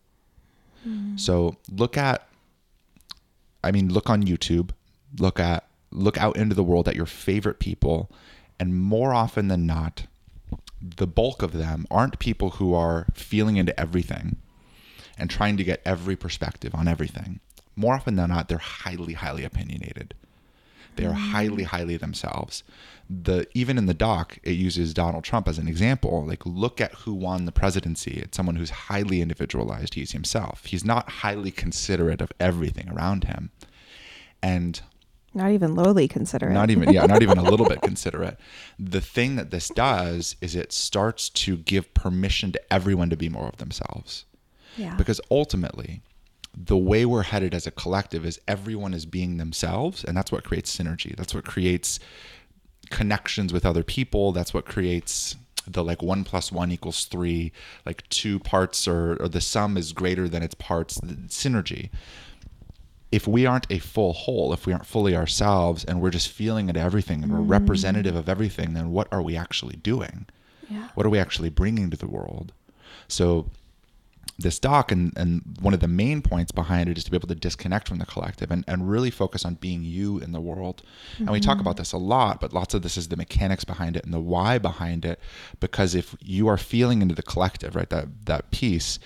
Mm. 0.86 1.18
So 1.18 1.56
look 1.70 1.96
at 1.96 2.28
I 3.66 3.72
mean, 3.72 3.92
look 3.92 4.08
on 4.08 4.22
YouTube, 4.22 4.70
look 5.18 5.40
at 5.40 5.64
look 5.90 6.18
out 6.18 6.36
into 6.36 6.54
the 6.54 6.64
world 6.64 6.88
at 6.88 6.96
your 6.96 7.06
favorite 7.06 7.58
people, 7.58 8.10
and 8.58 8.78
more 8.78 9.12
often 9.12 9.48
than 9.48 9.66
not, 9.66 10.06
the 10.80 11.06
bulk 11.06 11.42
of 11.42 11.52
them 11.52 11.86
aren't 11.90 12.18
people 12.18 12.50
who 12.50 12.74
are 12.74 13.06
feeling 13.14 13.56
into 13.56 13.78
everything 13.78 14.36
and 15.18 15.30
trying 15.30 15.56
to 15.56 15.64
get 15.64 15.80
every 15.84 16.16
perspective 16.16 16.74
on 16.74 16.88
everything. 16.88 17.40
More 17.74 17.94
often 17.94 18.16
than 18.16 18.30
not, 18.30 18.48
they're 18.48 18.58
highly, 18.58 19.14
highly 19.14 19.44
opinionated. 19.44 20.14
They 20.96 21.04
are 21.04 21.12
mm. 21.12 21.32
highly, 21.32 21.62
highly 21.64 21.96
themselves. 21.96 22.62
The 23.08 23.46
even 23.54 23.78
in 23.78 23.86
the 23.86 23.94
doc, 23.94 24.38
it 24.42 24.52
uses 24.52 24.92
Donald 24.92 25.24
Trump 25.24 25.46
as 25.46 25.58
an 25.58 25.68
example. 25.68 26.24
Like, 26.26 26.44
look 26.44 26.80
at 26.80 26.92
who 26.94 27.14
won 27.14 27.44
the 27.44 27.52
presidency. 27.52 28.18
It's 28.22 28.36
someone 28.36 28.56
who's 28.56 28.70
highly 28.70 29.20
individualized. 29.20 29.94
He's 29.94 30.12
himself. 30.12 30.64
He's 30.64 30.84
not 30.84 31.08
highly 31.08 31.50
considerate 31.50 32.20
of 32.20 32.32
everything 32.40 32.88
around 32.88 33.24
him, 33.24 33.50
and 34.42 34.80
Not 35.34 35.50
even 35.52 35.74
lowly 35.74 36.08
considerate. 36.08 36.52
not 36.52 36.70
even 36.70 36.92
yeah, 36.92 37.06
not 37.06 37.22
even 37.22 37.38
a 37.38 37.42
little 37.42 37.68
bit 37.68 37.80
considerate. 37.90 38.38
The 38.78 39.00
thing 39.00 39.36
that 39.36 39.50
this 39.50 39.68
does 39.68 40.36
is 40.40 40.54
it 40.54 40.72
starts 40.72 41.28
to 41.30 41.56
give 41.56 41.92
permission 41.94 42.52
to 42.52 42.72
everyone 42.72 43.10
to 43.10 43.16
be 43.16 43.28
more 43.28 43.48
of 43.48 43.56
themselves 43.56 44.24
yeah. 44.76 44.94
because 44.96 45.20
ultimately 45.30 46.02
the 46.56 46.76
way 46.76 47.04
we're 47.04 47.22
headed 47.22 47.54
as 47.54 47.66
a 47.66 47.70
collective 47.70 48.24
is 48.24 48.40
everyone 48.48 48.94
is 48.94 49.04
being 49.04 49.36
themselves 49.36 50.02
and 50.04 50.16
that's 50.16 50.32
what 50.32 50.44
creates 50.44 50.74
synergy 50.74 51.14
that's 51.16 51.34
what 51.34 51.44
creates 51.44 51.98
connections 52.90 53.52
with 53.52 53.66
other 53.66 53.82
people 53.82 54.32
that's 54.32 54.54
what 54.54 54.64
creates 54.64 55.36
the 55.66 55.82
like 55.82 56.00
one 56.02 56.24
plus 56.24 56.52
one 56.52 56.70
equals 56.70 57.04
three 57.06 57.52
like 57.84 58.08
two 58.08 58.38
parts 58.38 58.86
or, 58.86 59.16
or 59.20 59.28
the 59.28 59.40
sum 59.40 59.76
is 59.76 59.92
greater 59.92 60.28
than 60.28 60.42
its 60.42 60.54
parts 60.54 61.00
the 61.00 61.14
synergy 61.28 61.90
if 63.12 63.26
we 63.26 63.46
aren't 63.46 63.66
a 63.70 63.78
full 63.78 64.12
whole 64.12 64.52
if 64.52 64.66
we 64.66 64.72
aren't 64.72 64.86
fully 64.86 65.14
ourselves 65.16 65.84
and 65.84 66.00
we're 66.00 66.10
just 66.10 66.28
feeling 66.28 66.68
into 66.68 66.80
everything 66.80 67.22
and 67.22 67.32
we're 67.32 67.38
mm. 67.38 67.50
representative 67.50 68.16
of 68.16 68.28
everything 68.28 68.74
then 68.74 68.90
what 68.90 69.08
are 69.12 69.22
we 69.22 69.36
actually 69.36 69.76
doing? 69.76 70.26
Yeah. 70.68 70.88
what 70.94 71.06
are 71.06 71.10
we 71.10 71.20
actually 71.20 71.48
bringing 71.48 71.90
to 71.90 71.96
the 71.96 72.08
world? 72.08 72.52
So 73.06 73.50
this 74.38 74.58
doc 74.58 74.92
and, 74.92 75.16
and 75.16 75.56
one 75.60 75.72
of 75.72 75.80
the 75.80 75.88
main 75.88 76.20
points 76.20 76.52
behind 76.52 76.90
it 76.90 76.98
is 76.98 77.04
to 77.04 77.10
be 77.10 77.16
able 77.16 77.28
to 77.28 77.34
disconnect 77.34 77.88
from 77.88 77.98
the 77.98 78.04
collective 78.04 78.50
and, 78.50 78.64
and 78.66 78.90
really 78.90 79.10
focus 79.10 79.44
on 79.44 79.54
being 79.54 79.82
you 79.82 80.18
in 80.18 80.32
the 80.32 80.40
world. 80.40 80.82
And 81.18 81.30
we 81.30 81.40
talk 81.40 81.54
mm-hmm. 81.54 81.62
about 81.62 81.76
this 81.78 81.92
a 81.92 81.98
lot 81.98 82.40
but 82.40 82.52
lots 82.52 82.74
of 82.74 82.82
this 82.82 82.96
is 82.96 83.08
the 83.08 83.16
mechanics 83.16 83.64
behind 83.64 83.96
it 83.96 84.04
and 84.04 84.12
the 84.12 84.20
why 84.20 84.58
behind 84.58 85.04
it. 85.04 85.20
Because 85.60 85.94
if 85.94 86.14
you 86.20 86.48
are 86.48 86.58
feeling 86.58 87.00
into 87.00 87.14
the 87.14 87.22
collective 87.22 87.74
right 87.74 87.88
that 87.90 88.26
that 88.26 88.50
piece 88.50 88.98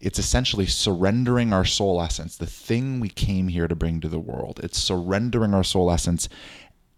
it's 0.00 0.18
essentially 0.18 0.66
surrendering 0.66 1.52
our 1.52 1.64
soul 1.64 2.00
essence 2.00 2.36
the 2.36 2.46
thing 2.46 3.00
we 3.00 3.08
came 3.08 3.48
here 3.48 3.68
to 3.68 3.74
bring 3.74 4.00
to 4.00 4.08
the 4.08 4.18
world 4.18 4.60
it's 4.62 4.78
surrendering 4.78 5.54
our 5.54 5.64
soul 5.64 5.90
essence 5.90 6.28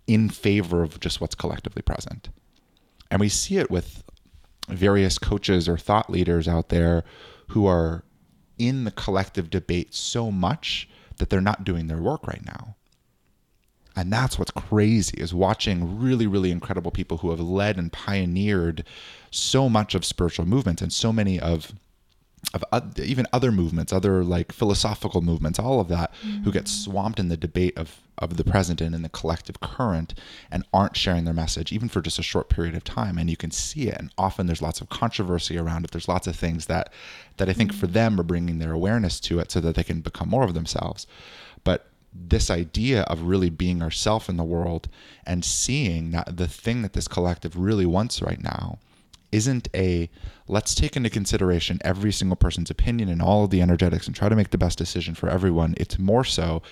in 0.07 0.29
favor 0.29 0.83
of 0.83 0.99
just 1.01 1.21
what's 1.21 1.35
collectively 1.35 1.83
present 1.83 2.29
and 3.11 3.21
we 3.21 3.29
see 3.29 3.57
it 3.57 3.71
with 3.71 4.03
various 4.69 5.19
coaches 5.19 5.69
or 5.69 5.77
thought 5.77 6.11
leaders 6.11 6.47
out 6.47 6.69
there 6.69 7.05
who 7.49 7.67
are 7.67 8.05
in 8.59 8.85
the 8.85 8.91
collective 8.91 9.51
debate 9.51 9.95
so 9.95 10.31
much 10.31 10.89
that 11.17 11.31
they're 11.31 11.41
not 11.41 11.65
doing 11.65 11.87
their 11.87 12.03
work 12.03 12.27
right 12.27 12.45
now. 12.45 12.77
And 13.97 14.13
that's 14.13 14.39
what's 14.39 14.53
crazy 14.53 15.21
is 15.21 15.35
watching 15.35 15.99
really, 15.99 16.27
really 16.27 16.53
incredible 16.53 16.93
people 16.93 17.19
who 17.19 17.31
have 17.31 17.41
led 17.41 17.79
and 17.79 17.93
pioneered 17.93 18.85
so 19.31 19.69
much 19.69 19.95
of 19.95 20.05
spiritual 20.05 20.47
movements 20.47 20.83
and 20.83 20.93
so 20.93 21.13
many 21.13 21.41
of 21.41 21.73
of 22.55 22.65
even 22.99 23.27
other 23.33 23.53
movements, 23.53 23.93
other 23.93 24.25
like 24.25 24.53
philosophical 24.53 25.21
movements, 25.21 25.59
all 25.59 25.81
of 25.81 25.89
that, 25.89 26.13
who 26.45 26.53
get 26.53 26.65
mm-hmm. 26.65 26.91
swamped 26.91 27.19
in 27.19 27.29
the 27.29 27.37
debate 27.37 27.77
of 27.77 28.01
of 28.17 28.37
the 28.37 28.43
present 28.43 28.81
and 28.81 28.97
in 28.97 29.03
the 29.03 29.09
collective 29.09 29.61
current, 29.61 30.13
and 30.51 30.65
aren't 30.73 30.97
sharing 30.97 31.25
their 31.25 31.35
message 31.35 31.73
even 31.73 31.89
for 31.89 32.01
just 32.01 32.19
a 32.19 32.23
short 32.23 32.49
period 32.49 32.75
of 32.75 32.83
time. 32.83 33.17
And 33.17 33.31
you 33.31 33.37
can 33.37 33.51
see 33.51 33.89
it, 33.89 33.97
and 33.99 34.13
often 34.19 34.47
there's 34.47 34.63
lots 34.63 34.81
of 34.81 34.89
controversy 34.89 35.59
around 35.59 35.85
it. 35.85 35.91
There's 35.91 36.09
lots 36.09 36.27
of 36.27 36.37
things 36.37 36.67
that 36.67 36.93
that 37.37 37.49
I 37.49 37.53
think 37.53 37.73
for 37.73 37.87
mm-hmm. 37.87 37.95
them 37.95 38.21
are 38.21 38.25
bringing 38.25 38.59
their 38.59 38.73
awareness 38.73 39.21
to 39.21 39.39
it 39.39 39.51
so 39.51 39.61
that 39.61 39.75
they 39.75 39.85
can 39.85 40.01
become 40.01 40.29
more 40.29 40.45
of 40.45 40.55
themselves. 40.55 41.07
But 41.65 41.91
this 42.13 42.51
idea 42.51 43.03
of 43.03 43.23
really 43.23 43.51
being 43.51 43.83
ourself 43.83 44.29
in 44.29 44.37
the 44.37 44.45
world 44.45 44.89
and 45.27 45.45
seeing 45.45 46.11
that 46.13 46.37
the 46.37 46.49
thing 46.49 46.83
that 46.83 46.95
this 46.95 47.07
collective 47.07 47.57
really 47.57 47.87
wants 47.87 48.23
right 48.23 48.43
now 48.43 48.79
isn't 49.33 49.69
a 49.75 50.09
let's 50.47 50.75
take 50.75 50.97
into 50.97 51.11
consideration 51.11 51.79
every 51.83 52.13
single 52.13 52.37
person's 52.37 52.71
opinion 52.71 53.09
and 53.09 53.21
all 53.21 53.45
of 53.45 53.51
the 53.51 53.61
energetics 53.61 54.07
and 54.07 54.17
try 54.17 54.29
to 54.29 54.37
make 54.37 54.51
the 54.51 54.59
best 54.59 54.79
decision 54.79 55.15
for 55.15 55.29
everyone. 55.29 55.75
It's 55.77 55.99
more 55.99 56.25
so 56.25 56.63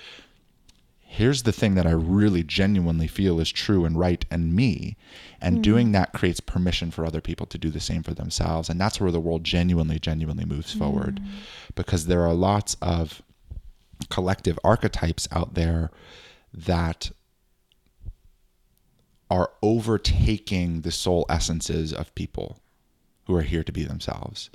here's 1.17 1.45
the 1.45 1.53
thing 1.53 1.77
that 1.77 1.87
I 1.87 1.93
really 1.93 2.43
genuinely 2.43 3.07
feel 3.07 3.41
is 3.41 3.51
true 3.51 3.85
and 3.85 3.99
right 3.99 4.25
and 4.31 4.55
me. 4.55 4.97
And 5.41 5.57
hmm. 5.57 5.63
doing 5.63 5.93
that 5.93 6.13
creates 6.13 6.41
permission 6.41 6.91
for 6.91 7.07
other 7.07 7.23
people 7.23 7.47
to 7.47 7.59
do 7.59 7.71
the 7.71 7.81
same 7.81 8.03
for 8.03 8.13
themselves. 8.13 8.69
And 8.69 8.79
that's 8.79 9.01
where 9.01 9.11
the 9.11 9.21
world 9.21 9.43
genuinely, 9.43 9.99
genuinely 9.99 10.45
moves 10.45 10.73
hmm. 10.73 10.79
forward. 10.81 11.21
Because 11.75 12.07
there 12.07 12.23
are 12.23 12.35
lots 12.35 12.77
of 12.83 13.23
collective 14.11 14.59
archetypes 14.63 15.27
out 15.33 15.55
there 15.55 15.91
that 16.53 17.11
are 19.31 19.51
overtaking 19.63 20.83
the 20.83 20.93
soul 20.93 21.27
essences 21.29 21.93
of 21.93 22.15
people 22.15 22.59
who 23.27 23.35
are 23.37 23.43
here 23.43 23.65
to 23.65 23.73
be 23.73 23.83
themselves. 23.83 24.51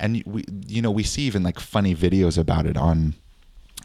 And 0.00 0.22
we, 0.26 0.44
you 0.66 0.82
know, 0.82 0.90
we 0.90 1.02
see 1.02 1.22
even 1.22 1.42
like 1.42 1.58
funny 1.58 1.94
videos 1.94 2.38
about 2.38 2.66
it 2.66 2.76
on 2.76 3.14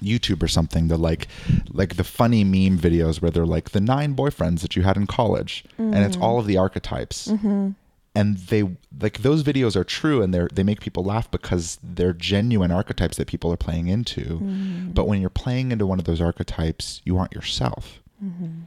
YouTube 0.01 0.43
or 0.43 0.47
something. 0.47 0.88
The 0.88 0.97
like, 0.97 1.27
like 1.71 1.95
the 1.95 2.03
funny 2.03 2.43
meme 2.43 2.77
videos 2.79 3.21
where 3.21 3.31
they're 3.31 3.45
like 3.45 3.71
the 3.71 3.81
nine 3.81 4.15
boyfriends 4.15 4.62
that 4.62 4.75
you 4.75 4.83
had 4.83 4.97
in 4.97 5.07
college, 5.07 5.63
and 5.77 5.95
it's 5.95 6.17
all 6.17 6.39
of 6.39 6.47
the 6.47 6.57
archetypes. 6.57 7.27
Mm-hmm. 7.27 7.71
And 8.15 8.38
they 8.38 8.77
like 9.01 9.19
those 9.19 9.41
videos 9.41 9.75
are 9.75 9.83
true, 9.83 10.21
and 10.21 10.33
they 10.33 10.47
they 10.53 10.63
make 10.63 10.81
people 10.81 11.03
laugh 11.03 11.31
because 11.31 11.79
they're 11.81 12.13
genuine 12.13 12.71
archetypes 12.71 13.17
that 13.17 13.27
people 13.27 13.51
are 13.51 13.57
playing 13.57 13.88
into. 13.88 14.21
Mm-hmm. 14.21 14.91
But 14.91 15.07
when 15.07 15.19
you're 15.19 15.31
playing 15.31 15.71
into 15.71 15.88
one 15.88 15.97
of 15.97 16.05
those 16.05 16.21
archetypes, 16.21 17.01
you 17.05 17.17
aren't 17.17 17.33
yourself. 17.33 18.03
Mm-hmm. 18.23 18.65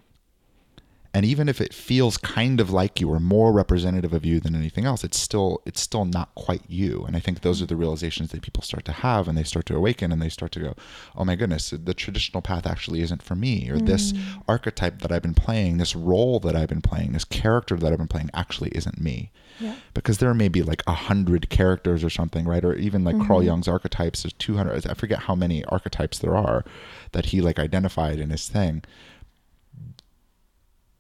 And 1.17 1.25
even 1.25 1.49
if 1.49 1.63
it 1.63 1.73
feels 1.73 2.19
kind 2.19 2.61
of 2.61 2.69
like 2.69 3.01
you 3.01 3.11
or 3.11 3.19
more 3.19 3.51
representative 3.51 4.13
of 4.13 4.27
you 4.27 4.39
than 4.39 4.55
anything 4.55 4.85
else, 4.85 5.03
it's 5.03 5.19
still 5.19 5.63
it's 5.65 5.81
still 5.81 6.05
not 6.05 6.35
quite 6.35 6.61
you. 6.69 7.07
And 7.07 7.17
I 7.17 7.21
think 7.21 7.41
those 7.41 7.63
are 7.63 7.67
the 7.67 7.75
realizations 7.75 8.33
that 8.33 8.43
people 8.43 8.63
start 8.63 8.85
to 8.85 8.93
have 8.93 9.27
and 9.27 9.39
they 9.39 9.43
start 9.43 9.65
to 9.67 9.77
awaken 9.77 10.13
and 10.13 10.21
they 10.21 10.29
start 10.29 10.53
to 10.53 10.61
go, 10.61 10.75
"Oh 11.17 11.25
my 11.25 11.35
goodness, 11.35 11.71
the 11.71 11.95
traditional 11.95 12.43
path 12.43 12.67
actually 12.67 13.01
isn't 13.01 13.23
for 13.23 13.35
me." 13.35 13.71
Or 13.71 13.79
this 13.79 14.13
mm. 14.13 14.43
archetype 14.47 15.01
that 15.01 15.11
I've 15.11 15.23
been 15.23 15.33
playing, 15.33 15.79
this 15.79 15.97
role 15.97 16.39
that 16.41 16.55
I've 16.55 16.69
been 16.69 16.83
playing, 16.83 17.13
this 17.13 17.25
character 17.25 17.77
that 17.77 17.91
I've 17.91 17.99
been 17.99 18.09
playing 18.09 18.29
actually 18.35 18.73
isn't 18.75 19.01
me. 19.01 19.31
Yeah. 19.59 19.77
Because 19.95 20.19
there 20.19 20.35
may 20.35 20.49
be 20.49 20.63
like 20.63 20.83
a 20.87 20.93
hundred 20.93 21.49
characters 21.49 22.05
or 22.05 22.11
something, 22.11 22.45
right? 22.45 22.63
Or 22.63 22.75
even 22.75 23.05
like 23.05 23.17
Carl 23.27 23.39
mm-hmm. 23.39 23.47
Jung's 23.47 23.69
archetypes, 23.69 24.23
there's 24.23 24.35
200. 24.35 24.87
I 24.87 24.93
forget 24.93 25.21
how 25.21 25.35
many 25.35 25.65
archetypes 25.65 26.19
there 26.19 26.37
are 26.37 26.63
that 27.13 27.27
he 27.27 27.41
like 27.41 27.59
identified 27.59 28.19
in 28.19 28.29
his 28.29 28.51
thing 28.51 28.83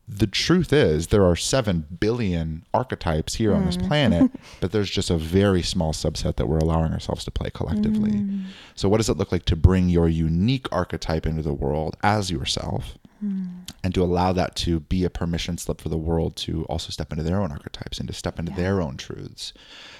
the 0.08 0.26
truth 0.26 0.72
is 0.72 1.08
there 1.08 1.24
are 1.24 1.34
7 1.34 1.86
billion 1.98 2.64
archetypes 2.72 3.34
here 3.34 3.52
on 3.52 3.66
this 3.66 3.76
hmm. 3.76 3.88
planet 3.88 4.30
but 4.60 4.70
there's 4.70 4.90
just 4.90 5.10
a 5.10 5.16
very 5.16 5.62
small 5.62 5.92
subset 5.92 6.36
that 6.36 6.46
we're 6.46 6.58
allowing 6.58 6.92
ourselves 6.92 7.24
to 7.24 7.30
play 7.30 7.50
collectively. 7.50 8.12
Hmm. 8.12 8.42
So 8.74 8.88
what 8.88 8.98
does 8.98 9.08
it 9.08 9.16
look 9.16 9.32
like 9.32 9.44
to 9.46 9.56
bring 9.56 9.88
your 9.88 10.08
unique 10.08 10.68
archetype 10.70 11.26
into 11.26 11.42
the 11.42 11.52
world 11.52 11.96
as 12.02 12.30
yourself 12.30 12.96
hmm. 13.20 13.46
and 13.82 13.92
to 13.94 14.02
allow 14.02 14.32
that 14.32 14.54
to 14.56 14.80
be 14.80 15.04
a 15.04 15.10
permission 15.10 15.58
slip 15.58 15.80
for 15.80 15.88
the 15.88 15.98
world 15.98 16.36
to 16.36 16.64
also 16.66 16.90
step 16.90 17.10
into 17.10 17.24
their 17.24 17.40
own 17.40 17.50
archetypes 17.50 17.98
and 17.98 18.06
to 18.08 18.14
step 18.14 18.38
into 18.38 18.52
their 18.52 18.80
own 18.80 18.96
truths? 18.96 19.52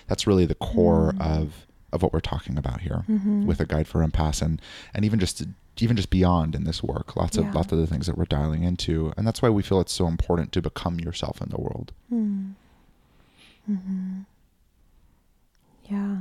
That's 0.06 0.26
really 0.26 0.46
the 0.46 0.54
core 0.54 1.14
of 1.18 1.66
of 1.92 2.02
what 2.02 2.12
we're 2.12 2.20
talking 2.20 2.58
about 2.58 2.80
here 2.80 3.04
mm-hmm. 3.08 3.46
with 3.46 3.60
a 3.60 3.66
guide 3.66 3.86
for 3.88 4.06
empaths 4.06 4.42
and 4.42 4.60
and 4.94 5.04
even 5.04 5.18
just 5.18 5.44
even 5.78 5.96
just 5.96 6.10
beyond 6.10 6.54
in 6.54 6.64
this 6.64 6.82
work 6.82 7.16
lots 7.16 7.36
of 7.36 7.44
Yeah. 7.44 7.52
lots 7.52 7.72
of 7.72 7.78
the 7.78 7.86
things 7.86 8.06
that 8.06 8.16
we're 8.16 8.24
dialing 8.24 8.62
into 8.62 9.12
and 9.16 9.26
that's 9.26 9.42
why 9.42 9.50
we 9.50 9.62
feel 9.62 9.80
it's 9.80 9.92
so 9.92 10.06
important 10.06 10.52
to 10.52 10.62
become 10.62 10.98
yourself 11.00 11.40
in 11.40 11.48
the 11.50 11.60
world 11.60 11.92
hmm. 12.08 12.50
mm-hmm. 13.70 14.20
Yeah. 15.90 16.16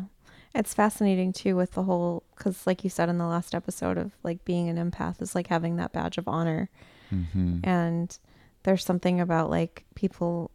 It's 0.53 0.73
fascinating 0.73 1.33
too 1.33 1.55
with 1.55 1.71
the 1.71 1.83
whole, 1.83 2.23
because 2.35 2.65
like 2.65 2.83
you 2.83 2.89
said 2.89 3.09
in 3.09 3.17
the 3.17 3.25
last 3.25 3.53
episode 3.53 3.97
of 3.97 4.13
like 4.23 4.45
being 4.45 4.69
an 4.69 4.77
empath 4.91 5.21
is 5.21 5.35
like 5.35 5.47
having 5.47 5.75
that 5.77 5.91
badge 5.91 6.17
of 6.17 6.27
honor. 6.27 6.69
mm-hmm. 7.13 7.59
And 7.63 8.17
there's 8.63 8.85
something 8.85 9.19
about 9.19 9.49
like 9.49 9.83
people 9.95 10.51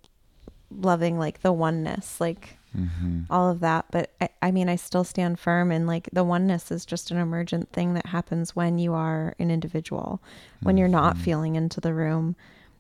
loving 0.71 1.19
like 1.19 1.43
the 1.43 1.53
oneness, 1.53 2.21
like 2.21 2.57
Mm-hmm. 2.77 3.23
all 3.31 3.51
of 3.51 3.61
that. 3.61 3.87
But 3.91 4.13
I, 4.21 4.29
I 4.43 4.51
mean, 4.51 4.69
I 4.69 4.77
still 4.77 5.05
stand 5.05 5.39
firm 5.41 5.73
in 5.73 5.87
like 5.87 6.09
the 6.13 6.25
oneness 6.25 6.71
is 6.71 6.87
just 6.87 7.11
an 7.11 7.19
emergent 7.19 7.73
thing 7.73 7.95
that 7.95 8.07
happens 8.07 8.55
when 8.55 8.79
you 8.79 8.95
are 8.95 9.35
an 9.39 9.51
individual, 9.51 10.23
when 10.63 10.77
you're 10.77 10.89
not 10.89 11.15
Mm-hmm. 11.15 11.23
feeling 11.25 11.57
into 11.57 11.81
the 11.81 11.93
room. 11.95 12.37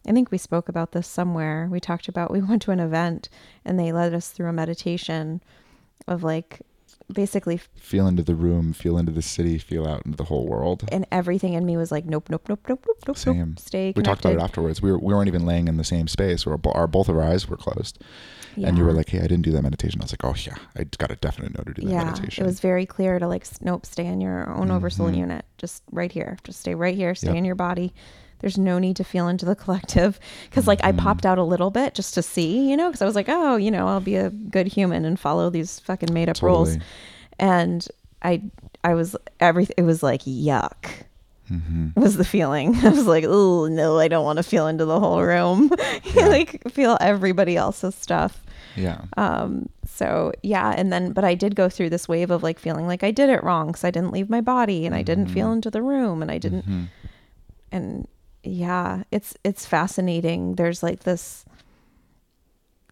I 0.06 0.12
think 0.12 0.30
we 0.30 0.38
spoke 0.38 0.68
about 0.68 0.92
this 0.92 1.06
somewhere. 1.06 1.68
We 1.70 1.80
talked 1.80 2.08
about 2.08 2.30
we 2.30 2.40
went 2.48 2.62
to 2.62 2.70
an 2.70 2.80
event 2.80 3.28
and 3.64 3.78
they 3.78 3.92
led 3.92 4.14
us 4.14 4.28
through 4.30 4.48
a 4.48 4.52
meditation 4.52 5.42
of 6.06 6.22
like 6.22 6.60
basically 7.12 7.58
feel 7.76 8.06
into 8.06 8.22
the 8.22 8.34
room 8.34 8.72
feel 8.72 8.96
into 8.98 9.12
the 9.12 9.22
city 9.22 9.58
feel 9.58 9.86
out 9.86 10.04
into 10.06 10.16
the 10.16 10.24
whole 10.24 10.46
world. 10.46 10.84
And 10.92 11.06
everything 11.12 11.54
in 11.54 11.64
me 11.66 11.76
was 11.76 11.90
like 11.92 12.04
nope 12.04 12.28
nope 12.30 12.48
nope 12.48 12.60
nope 12.68 12.84
nope 12.86 12.98
nope 13.06 13.16
Same. 13.16 13.38
nope 13.50 13.58
stay 13.58 13.92
we 13.96 14.02
talked 14.02 14.24
about 14.24 14.34
it 14.36 14.40
afterwards. 14.42 14.80
We, 14.82 14.90
were, 14.92 14.98
we 14.98 15.12
weren't 15.14 15.28
even 15.28 15.44
laying 15.46 15.68
in 15.68 15.76
the 15.76 15.84
same 15.84 16.08
space 16.08 16.46
where 16.46 16.56
bo- 16.56 16.72
our 16.72 16.86
both 16.86 17.08
of 17.08 17.16
our 17.16 17.22
eyes 17.22 17.48
were 17.48 17.56
closed. 17.56 17.98
And 18.56 18.76
you 18.76 18.84
were 18.84 18.92
like 18.92 19.08
hey 19.08 19.18
i 19.18 19.22
didn't 19.22 19.42
do 19.42 19.52
that 19.52 19.62
meditation. 19.62 20.00
I 20.00 20.04
was 20.04 20.12
like 20.12 20.24
oh 20.24 20.34
yeah 20.36 20.56
i 20.76 20.84
got 20.98 21.10
a 21.10 21.16
definite 21.16 21.56
no 21.56 21.62
to 21.64 21.72
do 21.74 21.82
that 21.86 21.90
yeah 21.90 22.04
meditation. 22.04 22.44
it 22.44 22.46
was 22.46 22.60
very 22.60 22.86
clear 22.86 23.18
to 23.18 23.26
like 23.28 23.46
nope 23.62 23.86
stay 23.86 24.06
in 24.06 24.20
your 24.20 24.50
own 24.50 24.70
oversoul 24.70 25.10
unit. 25.12 25.44
Just 25.58 25.82
right 25.90 26.10
here. 26.12 26.36
Just 26.44 26.60
stay 26.60 26.74
right 26.74 26.94
here. 26.94 27.14
Stay 27.14 27.28
Mm-hmm. 27.28 27.34
Yep. 27.36 27.38
in 27.38 27.44
your 27.44 27.54
body 27.54 27.92
there's 28.40 28.58
no 28.58 28.78
need 28.78 28.96
to 28.96 29.04
feel 29.04 29.28
into 29.28 29.44
the 29.46 29.54
collective 29.56 30.18
because 30.48 30.66
like 30.66 30.78
Mm-hmm. 30.80 30.98
i 30.98 31.02
popped 31.02 31.24
out 31.26 31.38
a 31.38 31.44
little 31.44 31.70
bit 31.70 31.94
just 31.94 32.14
to 32.14 32.22
see 32.22 32.68
you 32.70 32.76
know 32.76 32.88
because 32.88 33.02
i 33.02 33.04
was 33.06 33.14
like 33.14 33.28
oh 33.28 33.56
you 33.56 33.70
know 33.70 33.86
i'll 33.88 34.00
be 34.00 34.16
a 34.16 34.30
good 34.30 34.66
human 34.66 35.04
and 35.04 35.18
follow 35.20 35.50
these 35.50 35.78
fucking 35.80 36.12
made 36.12 36.28
up 36.28 36.40
rules. 36.42 36.76
And 37.38 37.86
i 38.22 38.42
i 38.84 38.94
was 38.94 39.16
everything 39.40 39.74
it 39.78 39.82
was 39.82 40.02
like 40.02 40.22
yuck. 40.22 40.74
Mm-hmm. 41.50 42.00
was 42.00 42.16
the 42.16 42.24
feeling. 42.24 42.76
I 42.84 42.90
was 42.90 43.06
like 43.06 43.24
oh 43.26 43.66
no 43.66 43.98
i 43.98 44.06
don't 44.08 44.24
want 44.24 44.36
to 44.36 44.42
feel 44.44 44.66
into 44.68 44.84
the 44.84 45.00
whole 45.00 45.20
room. 45.22 45.70
Like 46.14 46.62
feel 46.70 46.96
everybody 47.00 47.56
else's 47.56 47.94
stuff. 47.94 48.42
Yeah. 48.76 49.02
Um 49.16 49.68
so 49.86 50.32
yeah 50.44 50.72
and 50.76 50.92
then 50.92 51.12
but 51.12 51.24
i 51.24 51.34
did 51.34 51.56
go 51.56 51.68
through 51.68 51.90
this 51.90 52.06
wave 52.08 52.30
of 52.30 52.42
like 52.44 52.58
feeling 52.58 52.86
like 52.86 53.02
i 53.02 53.10
did 53.10 53.28
it 53.28 53.42
wrong 53.42 53.66
because 53.66 53.82
i 53.84 53.90
didn't 53.90 54.12
leave 54.12 54.30
my 54.30 54.40
body 54.40 54.86
and 54.86 54.94
i 54.94 55.02
didn't 55.02 55.24
Mm-hmm. 55.26 55.34
feel 55.34 55.52
into 55.52 55.70
the 55.70 55.82
room 55.82 56.22
and 56.22 56.30
i 56.30 56.38
didn't 56.38 56.88
and 57.72 58.06
yeah 58.42 59.02
it's 59.10 59.36
it's 59.44 59.66
fascinating. 59.66 60.54
There's 60.56 60.82
like 60.82 61.00
this 61.04 61.44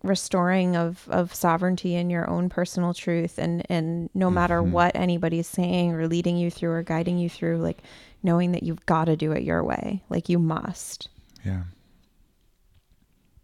restoring 0.05 0.77
of 0.77 1.07
of 1.11 1.35
sovereignty 1.35 1.95
in 1.97 2.09
your 2.09 2.29
own 2.31 2.49
personal 2.49 2.95
truth 2.95 3.37
and 3.39 3.65
and 3.69 4.09
no 4.15 4.31
matter 4.31 4.61
Mm-hmm. 4.63 4.73
what 4.73 4.95
anybody's 4.95 5.49
saying 5.49 5.93
or 5.93 6.07
leading 6.07 6.37
you 6.37 6.51
through 6.51 6.71
or 6.71 6.83
guiding 6.85 7.19
you 7.19 7.29
through 7.29 7.59
like 7.59 7.79
knowing 8.23 8.53
that 8.53 8.63
you've 8.63 8.85
got 8.87 9.07
to 9.07 9.17
do 9.17 9.33
it 9.33 9.43
your 9.43 9.63
way. 9.65 10.03
Like 10.09 10.29
you 10.29 10.39
must. 10.39 11.09
Yeah. 11.45 11.63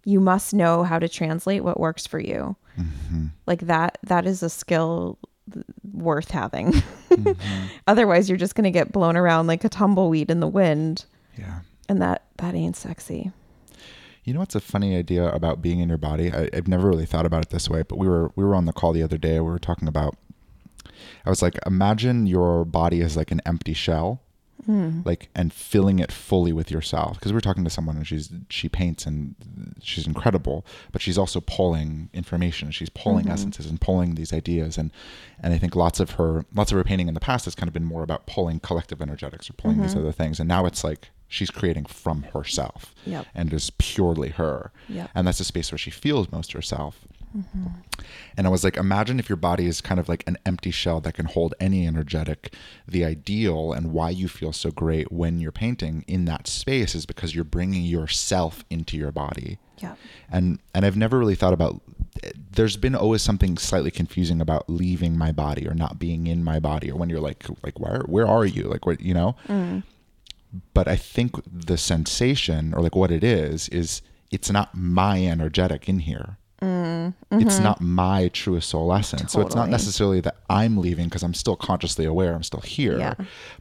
You 0.05 0.21
must 0.21 0.53
know 0.55 0.83
how 0.83 0.99
to 0.99 1.09
translate 1.09 1.65
what 1.65 1.81
works 1.81 2.07
for 2.07 2.19
you. 2.21 2.57
Mm-hmm. 2.79 3.27
like 3.47 3.61
that 3.63 3.99
that 4.03 4.27
is 4.27 4.43
a 4.43 4.51
skill 4.51 5.19
worth 5.93 6.31
having. 6.31 6.73
Mm-hmm. 7.15 7.67
otherwise 7.87 8.29
you're 8.29 8.37
just 8.39 8.57
going 8.57 8.65
to 8.65 8.73
get 8.73 8.91
blown 8.91 9.17
around 9.17 9.47
like 9.47 9.63
a 9.63 9.69
tumbleweed 9.69 10.31
in 10.33 10.41
the 10.41 10.49
wind. 10.49 11.05
Yeah 11.39 11.61
and 11.89 12.01
that 12.01 12.23
that 12.37 12.55
ain't 12.55 12.77
sexy 12.77 13.33
You 14.25 14.35
know 14.35 14.41
what's 14.41 14.55
a 14.55 14.61
funny 14.61 14.97
idea 14.97 15.29
about 15.29 15.61
being 15.63 15.81
in 15.81 15.89
your 15.89 15.99
body? 15.99 16.33
I, 16.33 16.49
I've 16.53 16.69
never 16.69 16.89
really 16.89 17.07
thought 17.07 17.27
about 17.27 17.43
it 17.43 17.51
this 17.51 17.69
way, 17.69 17.83
but 17.83 17.99
we 17.99 18.09
were 18.09 18.31
we 18.37 18.45
were 18.45 18.55
on 18.55 18.65
the 18.65 18.73
call 18.73 18.93
the 18.93 19.03
other 19.03 19.19
day. 19.19 19.35
We 19.41 19.51
were 19.51 19.59
talking 19.59 19.89
about. 19.89 20.17
I 21.27 21.31
was 21.31 21.43
like, 21.43 21.59
imagine 21.67 22.27
your 22.27 22.65
body 22.65 23.01
is 23.01 23.17
like 23.17 23.31
an 23.31 23.41
empty 23.45 23.75
shell, 23.75 24.23
hmm. 24.65 25.01
like 25.05 25.29
and 25.35 25.53
filling 25.53 25.99
it 25.99 26.11
fully 26.11 26.53
with 26.53 26.71
yourself. 26.71 27.19
Because 27.19 27.33
we 27.33 27.39
are 27.39 27.43
talking 27.43 27.65
to 27.65 27.71
someone 27.71 27.97
and 27.97 28.07
she's 28.07 28.31
she 28.49 28.69
paints 28.69 29.05
and 29.05 29.35
she's 29.83 30.07
incredible, 30.07 30.65
but 30.93 31.03
she's 31.03 31.19
also 31.19 31.41
pulling 31.41 32.09
information. 32.15 32.71
She's 32.71 32.91
pulling 32.91 33.25
mm-hmm. 33.25 33.33
essences 33.33 33.67
and 33.67 33.81
pulling 33.81 34.15
these 34.15 34.33
ideas, 34.33 34.79
and 34.79 34.91
and 35.43 35.53
I 35.53 35.59
think 35.59 35.77
lots 35.77 36.01
of 36.01 36.13
her 36.13 36.47
lots 36.55 36.73
of 36.73 36.79
her 36.79 36.85
painting 36.85 37.09
in 37.09 37.15
the 37.15 37.21
past 37.21 37.45
has 37.45 37.55
kind 37.55 37.69
of 37.69 37.75
been 37.75 37.85
more 37.85 38.03
about 38.03 38.27
pulling 38.27 38.61
collective 38.61 39.03
energetics 39.03 39.51
or 39.51 39.53
pulling 39.55 39.83
these 39.83 39.91
mm-hmm. 39.91 40.01
other 40.01 40.13
things, 40.13 40.41
and 40.41 40.49
now 40.49 40.65
it's 40.65 40.83
like 40.83 41.11
she's 41.29 41.51
creating 41.51 41.85
from 41.87 42.23
herself 42.35 42.95
Yep. 43.07 43.27
and 43.35 43.53
is 43.53 43.71
purely 43.79 44.31
her. 44.31 44.71
Yep. 44.89 45.11
And 45.15 45.27
that's 45.27 45.39
the 45.39 45.45
space 45.45 45.71
where 45.73 45.79
she 45.79 45.91
feels 45.91 46.31
most 46.31 46.53
herself. 46.53 47.01
Mm-hmm. 47.37 47.67
And 48.37 48.47
I 48.47 48.51
was 48.51 48.63
like, 48.63 48.77
imagine 48.77 49.19
if 49.19 49.29
your 49.29 49.35
body 49.37 49.67
is 49.67 49.81
kind 49.81 49.99
of 49.99 50.09
like 50.09 50.23
an 50.29 50.37
empty 50.47 50.71
shell 50.71 51.01
that 51.01 51.15
can 51.15 51.27
hold 51.27 51.53
any 51.59 51.85
energetic. 51.85 52.55
The 52.87 53.05
ideal 53.05 53.73
and 53.73 53.93
why 53.93 54.11
you 54.11 54.29
feel 54.29 54.53
so 54.53 54.71
great 54.71 55.11
when 55.11 55.41
you're 55.41 55.51
painting 55.51 56.05
in 56.07 56.27
that 56.27 56.47
space 56.47 56.95
is 56.95 57.07
because 57.07 57.35
you're 57.35 57.43
bringing 57.43 57.83
yourself 57.83 58.65
into 58.71 58.97
your 58.97 59.11
body. 59.11 59.59
yeah 59.83 59.97
And 60.31 60.61
and 60.75 60.85
I've 60.87 60.97
never 60.97 61.19
really 61.19 61.35
thought 61.35 61.53
about. 61.55 61.81
There's 62.53 62.77
been 62.77 62.95
always 62.95 63.23
something 63.23 63.59
slightly 63.59 63.91
confusing 63.91 64.41
about 64.41 64.71
leaving 64.71 65.19
my 65.19 65.33
body 65.33 65.67
or 65.67 65.75
not 65.75 65.99
being 65.99 66.29
in 66.29 66.45
my 66.45 66.61
body, 66.61 66.91
or 66.93 66.97
when 66.97 67.11
you're 67.11 67.21
like 67.21 67.45
like 67.65 67.81
where 67.81 68.03
where 68.07 68.29
are 68.29 68.47
you 68.47 68.65
like 68.65 68.87
what 68.87 69.01
you 69.01 69.13
know. 69.13 69.35
Mm. 69.49 69.83
But 70.73 70.89
I 70.89 70.97
think 70.97 71.37
the 71.47 71.77
sensation 71.77 72.75
or 72.75 72.83
like 72.83 72.95
what 72.95 73.11
it 73.11 73.25
is 73.25 73.69
is 73.71 74.03
it's 74.31 74.51
not 74.51 74.75
my 74.75 75.25
energetic 75.25 75.89
in 75.89 76.01
here. 76.01 76.39
Mm-hmm. 76.65 77.41
It's 77.41 77.59
not 77.59 77.77
mm-hmm. 77.77 77.95
my 77.95 78.29
truest 78.29 78.71
soul 78.71 78.93
essence. 78.95 79.33
So 79.33 79.41
it's 79.43 79.55
not 79.55 79.69
necessarily 79.69 80.21
that 80.21 80.37
I'm 80.49 80.79
leaving 80.79 81.07
because 81.07 81.23
I'm 81.23 81.35
still 81.35 81.57
consciously 81.57 82.07
aware, 82.07 82.35
I'm 82.35 82.43
still 82.43 82.61
here. 82.61 82.99
Yeah. 82.99 83.15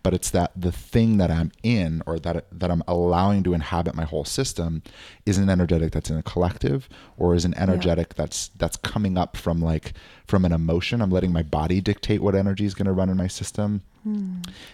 But 0.04 0.14
it's 0.14 0.30
that 0.30 0.52
the 0.56 0.72
thing 0.72 1.18
that 1.18 1.30
I'm 1.30 1.52
in 1.64 2.02
or 2.06 2.18
that 2.20 2.46
that 2.52 2.72
I'm 2.72 2.84
allowing 2.88 3.44
to 3.44 3.54
inhabit 3.54 3.96
my 3.96 4.06
whole 4.06 4.26
system 4.26 4.84
is 5.26 5.38
an 5.38 5.50
energetic 5.50 5.92
that's 5.92 6.10
in 6.10 6.18
a 6.18 6.24
collective 6.24 6.88
or 7.18 7.36
is 7.36 7.46
an 7.46 7.58
energetic 7.58 8.16
that's 8.16 8.50
that's 8.58 8.78
coming 8.78 9.18
up 9.18 9.36
from 9.36 9.62
like 9.62 9.94
from 10.28 10.46
an 10.46 10.54
emotion. 10.54 11.02
I'm 11.02 11.12
letting 11.12 11.34
my 11.34 11.44
body 11.44 11.82
dictate 11.82 12.22
what 12.22 12.36
energy 12.36 12.66
is 12.66 12.74
going 12.74 12.86
to 12.86 12.94
run 12.94 13.10
in 13.10 13.18
my 13.18 13.28
system 13.28 13.82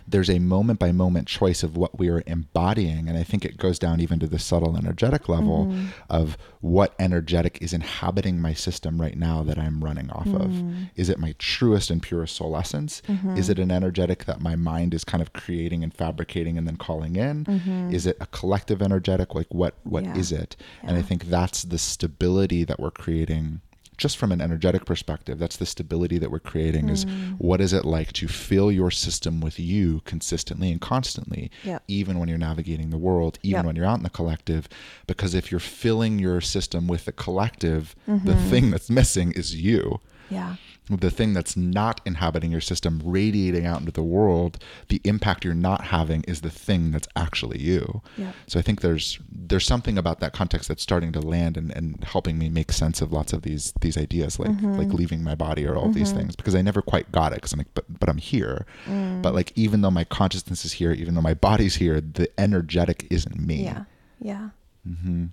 there's 0.07 0.29
a 0.29 0.39
moment 0.39 0.79
by 0.79 0.91
moment 0.91 1.27
choice 1.27 1.63
of 1.63 1.77
what 1.77 1.97
we 1.99 2.09
are 2.09 2.23
embodying 2.25 3.07
and 3.07 3.17
i 3.17 3.23
think 3.23 3.45
it 3.45 3.57
goes 3.57 3.77
down 3.79 3.99
even 3.99 4.19
to 4.19 4.27
the 4.27 4.39
subtle 4.39 4.75
energetic 4.77 5.29
level 5.29 5.65
mm-hmm. 5.65 5.87
of 6.09 6.37
what 6.61 6.93
energetic 6.99 7.61
is 7.61 7.73
inhabiting 7.73 8.41
my 8.41 8.53
system 8.53 8.99
right 8.99 9.17
now 9.17 9.43
that 9.43 9.57
i'm 9.57 9.83
running 9.83 10.09
off 10.11 10.27
of. 10.27 10.51
Mm-hmm. 10.51 10.83
Is 10.95 11.09
it 11.09 11.19
my 11.19 11.33
truest 11.37 11.89
and 11.89 12.01
purest 12.01 12.35
soul 12.35 12.55
essence? 12.57 13.01
Mm-hmm. 13.07 13.37
Is 13.37 13.49
it 13.49 13.59
an 13.59 13.71
energetic 13.71 14.25
that 14.25 14.41
my 14.41 14.55
mind 14.55 14.93
is 14.93 15.03
kind 15.03 15.21
of 15.21 15.33
creating 15.33 15.83
and 15.83 15.93
fabricating 15.93 16.57
and 16.57 16.67
then 16.67 16.77
calling 16.77 17.15
in? 17.15 17.45
Is 17.91 18.05
it 18.05 18.17
a 18.19 18.27
collective 18.27 18.81
energetic? 18.81 19.35
Like 19.35 19.47
what 19.49 19.75
what 19.83 20.05
is 20.17 20.31
Yeah. 20.31 20.39
it? 20.39 20.55
And 20.83 20.97
i 20.97 21.01
think 21.01 21.25
that's 21.25 21.63
the 21.63 21.77
stability 21.77 22.63
that 22.63 22.79
we're 22.79 22.91
creating 22.91 23.61
just 23.99 24.17
from 24.17 24.31
an 24.31 24.41
energetic 24.41 24.85
perspective, 24.85 25.37
that's 25.37 25.57
the 25.57 25.65
stability 25.65 26.17
that 26.17 26.31
we're 26.31 26.39
creating 26.39 26.89
is 26.89 27.03
hmm. 27.03 27.33
what 27.37 27.61
is 27.61 27.73
it 27.73 27.85
like 27.85 28.13
to 28.13 28.27
fill 28.27 28.71
your 28.71 28.89
system 28.89 29.41
with 29.41 29.59
you 29.59 30.01
consistently 30.05 30.71
and 30.71 30.81
constantly, 30.81 31.51
even 31.87 32.17
when 32.17 32.29
you're 32.29 32.37
navigating 32.37 32.89
the 32.89 32.97
world, 32.97 33.37
even 33.43 33.65
when 33.65 33.75
you're 33.75 33.85
out 33.85 33.97
in 33.97 34.03
the 34.03 34.09
collective. 34.09 34.67
Because 35.05 35.35
if 35.35 35.51
you're 35.51 35.59
filling 35.59 36.17
your 36.17 36.41
system 36.41 36.87
with 36.87 37.05
the 37.05 37.11
collective, 37.11 37.95
the 38.07 38.13
mm-hmm. 38.13 38.49
thing 38.49 38.71
that's 38.71 38.89
missing 38.89 39.33
is 39.33 39.55
you. 39.55 39.99
Yeah. 40.29 40.55
The 40.89 41.11
thing 41.11 41.33
that's 41.33 41.55
not 41.55 42.01
inhabiting 42.05 42.51
your 42.51 42.61
system, 42.61 42.99
radiating 43.03 43.65
out 43.65 43.79
into 43.79 43.91
the 43.91 44.01
world, 44.03 44.57
the 44.87 44.99
impact 45.03 45.45
you're 45.45 45.53
not 45.53 45.81
having 45.85 46.23
is 46.23 46.41
the 46.41 46.49
thing 46.49 46.91
that's 46.91 47.07
actually 47.15 47.59
you. 47.59 48.01
Yep. 48.17 48.33
So 48.47 48.59
I 48.59 48.61
think 48.63 48.81
there's 48.81 49.19
there's 49.31 49.65
something 49.65 49.97
about 49.97 50.19
that 50.19 50.33
context 50.33 50.67
that's 50.67 50.81
starting 50.81 51.11
to 51.13 51.19
land 51.21 51.57
and, 51.57 51.71
and 51.75 52.03
helping 52.03 52.37
me 52.39 52.49
make 52.49 52.71
sense 52.71 53.01
of 53.01 53.11
lots 53.13 53.33
of 53.33 53.43
these 53.43 53.73
these 53.81 53.97
ideas 53.97 54.39
like 54.39 54.49
Mm-hmm. 54.49 54.77
like 54.79 54.87
leaving 54.93 55.23
my 55.23 55.35
body 55.35 55.65
or 55.67 55.75
all 55.75 55.89
these 55.91 56.11
things 56.11 56.35
because 56.35 56.55
I 56.55 56.61
never 56.63 56.81
quite 56.81 57.11
got 57.11 57.33
it 57.33 57.35
because 57.35 57.53
I'm 57.53 57.59
like 57.59 57.73
but 57.75 57.85
but 57.99 58.09
I'm 58.09 58.17
here. 58.17 58.65
Mm. 58.87 59.21
But 59.21 59.35
like 59.35 59.53
even 59.55 59.81
though 59.81 59.91
my 59.91 60.05
consciousness 60.05 60.65
is 60.65 60.73
here, 60.73 60.91
even 60.91 61.13
though 61.13 61.21
my 61.21 61.35
body's 61.35 61.75
here, 61.75 62.01
the 62.01 62.27
energetic 62.39 63.05
isn't 63.11 63.39
me. 63.39 63.63
Yeah. 63.63 63.83
Yeah. 64.19 64.49
Mm-hmm. 64.87 65.25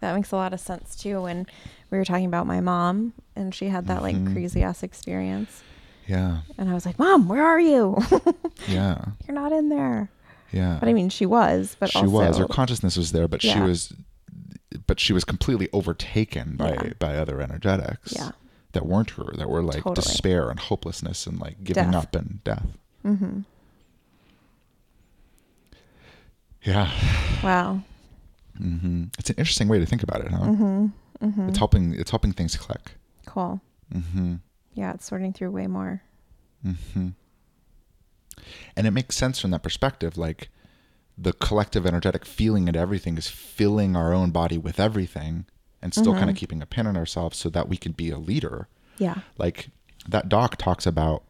That 0.00 0.14
makes 0.14 0.32
a 0.32 0.36
lot 0.36 0.52
of 0.52 0.60
sense 0.60 0.96
too. 0.96 1.22
When 1.22 1.46
we 1.90 1.98
were 1.98 2.04
talking 2.04 2.26
about 2.26 2.46
my 2.46 2.60
mom 2.60 3.12
and 3.36 3.54
she 3.54 3.68
had 3.68 3.86
that 3.86 4.02
Mm-hmm. 4.02 4.24
like 4.26 4.32
crazy 4.34 4.62
ass 4.62 4.82
experience, 4.82 5.62
Yeah. 6.06 6.38
and 6.58 6.68
I 6.70 6.74
was 6.74 6.84
like, 6.86 6.98
"Mom, 6.98 7.28
where 7.28 7.44
are 7.44 7.60
you? 7.60 7.96
Yeah. 8.68 9.04
You're 9.26 9.34
not 9.34 9.52
in 9.52 9.68
there." 9.68 10.10
Yeah. 10.52 10.78
But 10.80 10.88
I 10.88 10.92
mean, 10.92 11.08
she 11.10 11.26
was. 11.26 11.76
But 11.78 11.90
she 11.90 11.98
also, 11.98 12.10
was 12.10 12.38
her 12.38 12.46
consciousness 12.48 12.96
was 12.96 13.12
there 13.12 13.28
but 13.28 13.42
she 13.42 13.58
was 13.60 13.92
but 14.86 14.98
she 15.00 15.12
was 15.12 15.24
completely 15.24 15.68
overtaken 15.72 16.56
by 16.56 16.72
Yeah. 16.72 16.92
by 16.98 17.16
other 17.16 17.40
energetics 17.40 18.12
Yeah. 18.16 18.30
that 18.72 18.84
weren't 18.86 19.10
her 19.10 19.32
that 19.36 19.48
were 19.48 19.62
like 19.62 19.82
Totally. 19.84 19.94
despair 19.94 20.50
and 20.50 20.58
hopelessness 20.60 21.26
and 21.26 21.38
like 21.40 21.62
giving 21.64 21.90
Death. 21.92 22.02
up 22.02 22.14
and 22.16 22.42
death 22.44 22.66
Mm-hmm. 23.04 23.40
yeah 26.62 26.90
Wow. 27.42 27.82
Hmm 28.58 29.04
it's 29.18 29.30
an 29.30 29.36
interesting 29.38 29.68
way 29.68 29.78
to 29.78 29.86
think 29.86 30.02
about 30.02 30.20
it 30.20 30.30
huh 30.30 30.38
Mm-hmm. 30.46 30.86
Mm-hmm. 31.26 31.48
it's 31.48 31.58
helping 31.58 31.94
it's 31.94 32.10
helping 32.10 32.32
things 32.32 32.56
click 32.56 32.92
Cool. 33.26 33.60
hmm 33.92 34.34
Yeah, 34.74 34.92
it's 34.94 35.04
sorting 35.06 35.32
through 35.32 35.50
way 35.50 35.66
more. 35.66 36.02
hmm 36.62 37.08
and 38.76 38.86
it 38.86 38.90
makes 38.90 39.16
sense 39.16 39.38
from 39.40 39.50
that 39.50 39.62
perspective 39.62 40.16
like 40.18 40.48
the 41.18 41.32
collective 41.32 41.86
energetic 41.86 42.24
feeling 42.26 42.68
and 42.68 42.76
everything 42.76 43.16
is 43.16 43.28
filling 43.28 43.96
our 43.96 44.12
own 44.12 44.30
body 44.30 44.58
with 44.58 44.78
everything 44.78 45.46
and 45.80 45.94
still 45.94 46.12
kind 46.14 46.28
of 46.28 46.36
keeping 46.36 46.60
a 46.60 46.66
pin 46.66 46.86
on 46.86 46.96
ourselves 46.96 47.38
so 47.38 47.48
that 47.48 47.68
we 47.68 47.76
can 47.76 47.92
be 47.92 48.10
a 48.10 48.18
leader 48.18 48.68
Yeah. 48.98 49.20
like 49.38 49.68
that 50.08 50.28
doc 50.28 50.56
talks 50.56 50.84
about 50.86 51.22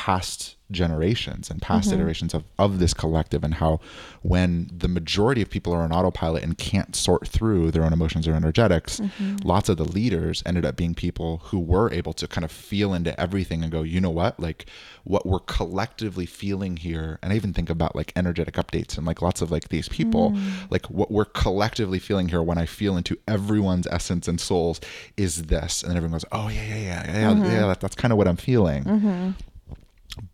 past 0.00 0.56
generations 0.70 1.50
and 1.50 1.60
past 1.60 1.90
mm-hmm. 1.90 2.00
iterations 2.00 2.32
of, 2.32 2.42
of 2.58 2.78
this 2.78 2.94
collective 2.94 3.44
and 3.44 3.54
how 3.54 3.78
when 4.22 4.70
the 4.74 4.88
majority 4.88 5.42
of 5.42 5.50
people 5.50 5.74
are 5.74 5.82
on 5.82 5.92
autopilot 5.92 6.42
and 6.42 6.56
can't 6.56 6.96
sort 6.96 7.28
through 7.28 7.70
their 7.70 7.84
own 7.84 7.92
emotions 7.92 8.26
or 8.26 8.32
energetics 8.32 8.98
mm-hmm. 8.98 9.36
lots 9.46 9.68
of 9.68 9.76
the 9.76 9.84
leaders 9.84 10.42
ended 10.46 10.64
up 10.64 10.74
being 10.74 10.94
people 10.94 11.42
who 11.44 11.58
were 11.58 11.92
able 11.92 12.14
to 12.14 12.26
kind 12.26 12.46
of 12.46 12.50
feel 12.50 12.94
into 12.94 13.18
everything 13.20 13.62
and 13.62 13.70
go 13.70 13.82
you 13.82 14.00
know 14.00 14.08
what? 14.08 14.40
Like 14.40 14.64
what 15.04 15.26
we're 15.26 15.40
collectively 15.40 16.26
feeling 16.26 16.76
here 16.76 17.18
and 17.22 17.32
i 17.32 17.36
even 17.36 17.52
think 17.52 17.70
about 17.70 17.96
like 17.96 18.12
energetic 18.16 18.54
updates 18.54 18.96
and 18.96 19.06
like 19.06 19.22
lots 19.22 19.40
of 19.40 19.50
like 19.50 19.68
these 19.68 19.88
people 19.88 20.32
mm. 20.32 20.70
like 20.70 20.86
what 20.90 21.10
we're 21.10 21.24
collectively 21.24 21.98
feeling 21.98 22.28
here 22.28 22.42
when 22.42 22.58
i 22.58 22.66
feel 22.66 22.96
into 22.96 23.18
everyone's 23.26 23.86
essence 23.88 24.28
and 24.28 24.40
souls 24.40 24.80
is 25.16 25.44
this 25.44 25.82
and 25.82 25.90
then 25.90 25.96
everyone 25.96 26.12
goes 26.12 26.24
oh 26.32 26.48
yeah 26.48 26.62
yeah 26.64 26.76
yeah 26.76 26.76
yeah 26.76 27.20
yeah, 27.20 27.30
mm-hmm. 27.30 27.44
yeah 27.44 27.66
that, 27.66 27.80
that's 27.80 27.96
kind 27.96 28.12
of 28.12 28.18
what 28.18 28.28
i'm 28.28 28.36
feeling 28.36 29.34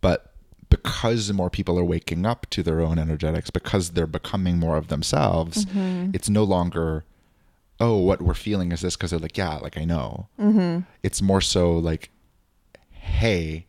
but 0.01 0.33
because 0.69 1.33
more 1.33 1.51
people 1.51 1.79
are 1.79 1.85
waking 1.85 2.27
up 2.27 2.47
to 2.51 2.63
their 2.63 2.81
own 2.81 2.99
energetics 2.99 3.51
because 3.51 3.91
they're 3.91 4.07
becoming 4.07 4.59
more 4.59 4.77
of 4.77 4.89
themselves 4.89 5.65
mm-hmm. 5.67 6.11
it's 6.13 6.29
no 6.29 6.43
longer 6.43 7.05
oh 7.81 7.97
what 7.97 8.21
we're 8.23 8.35
feeling 8.35 8.73
is 8.73 8.81
this 8.81 8.97
because 8.97 9.11
they're 9.11 9.21
like 9.21 9.37
yeah 9.37 9.57
like 9.57 9.77
i 9.79 9.85
know. 9.85 10.29
Mm-hmm. 10.41 10.81
It's 11.03 11.23
more 11.23 11.41
so 11.41 11.73
like 11.73 12.11
hey 12.91 13.67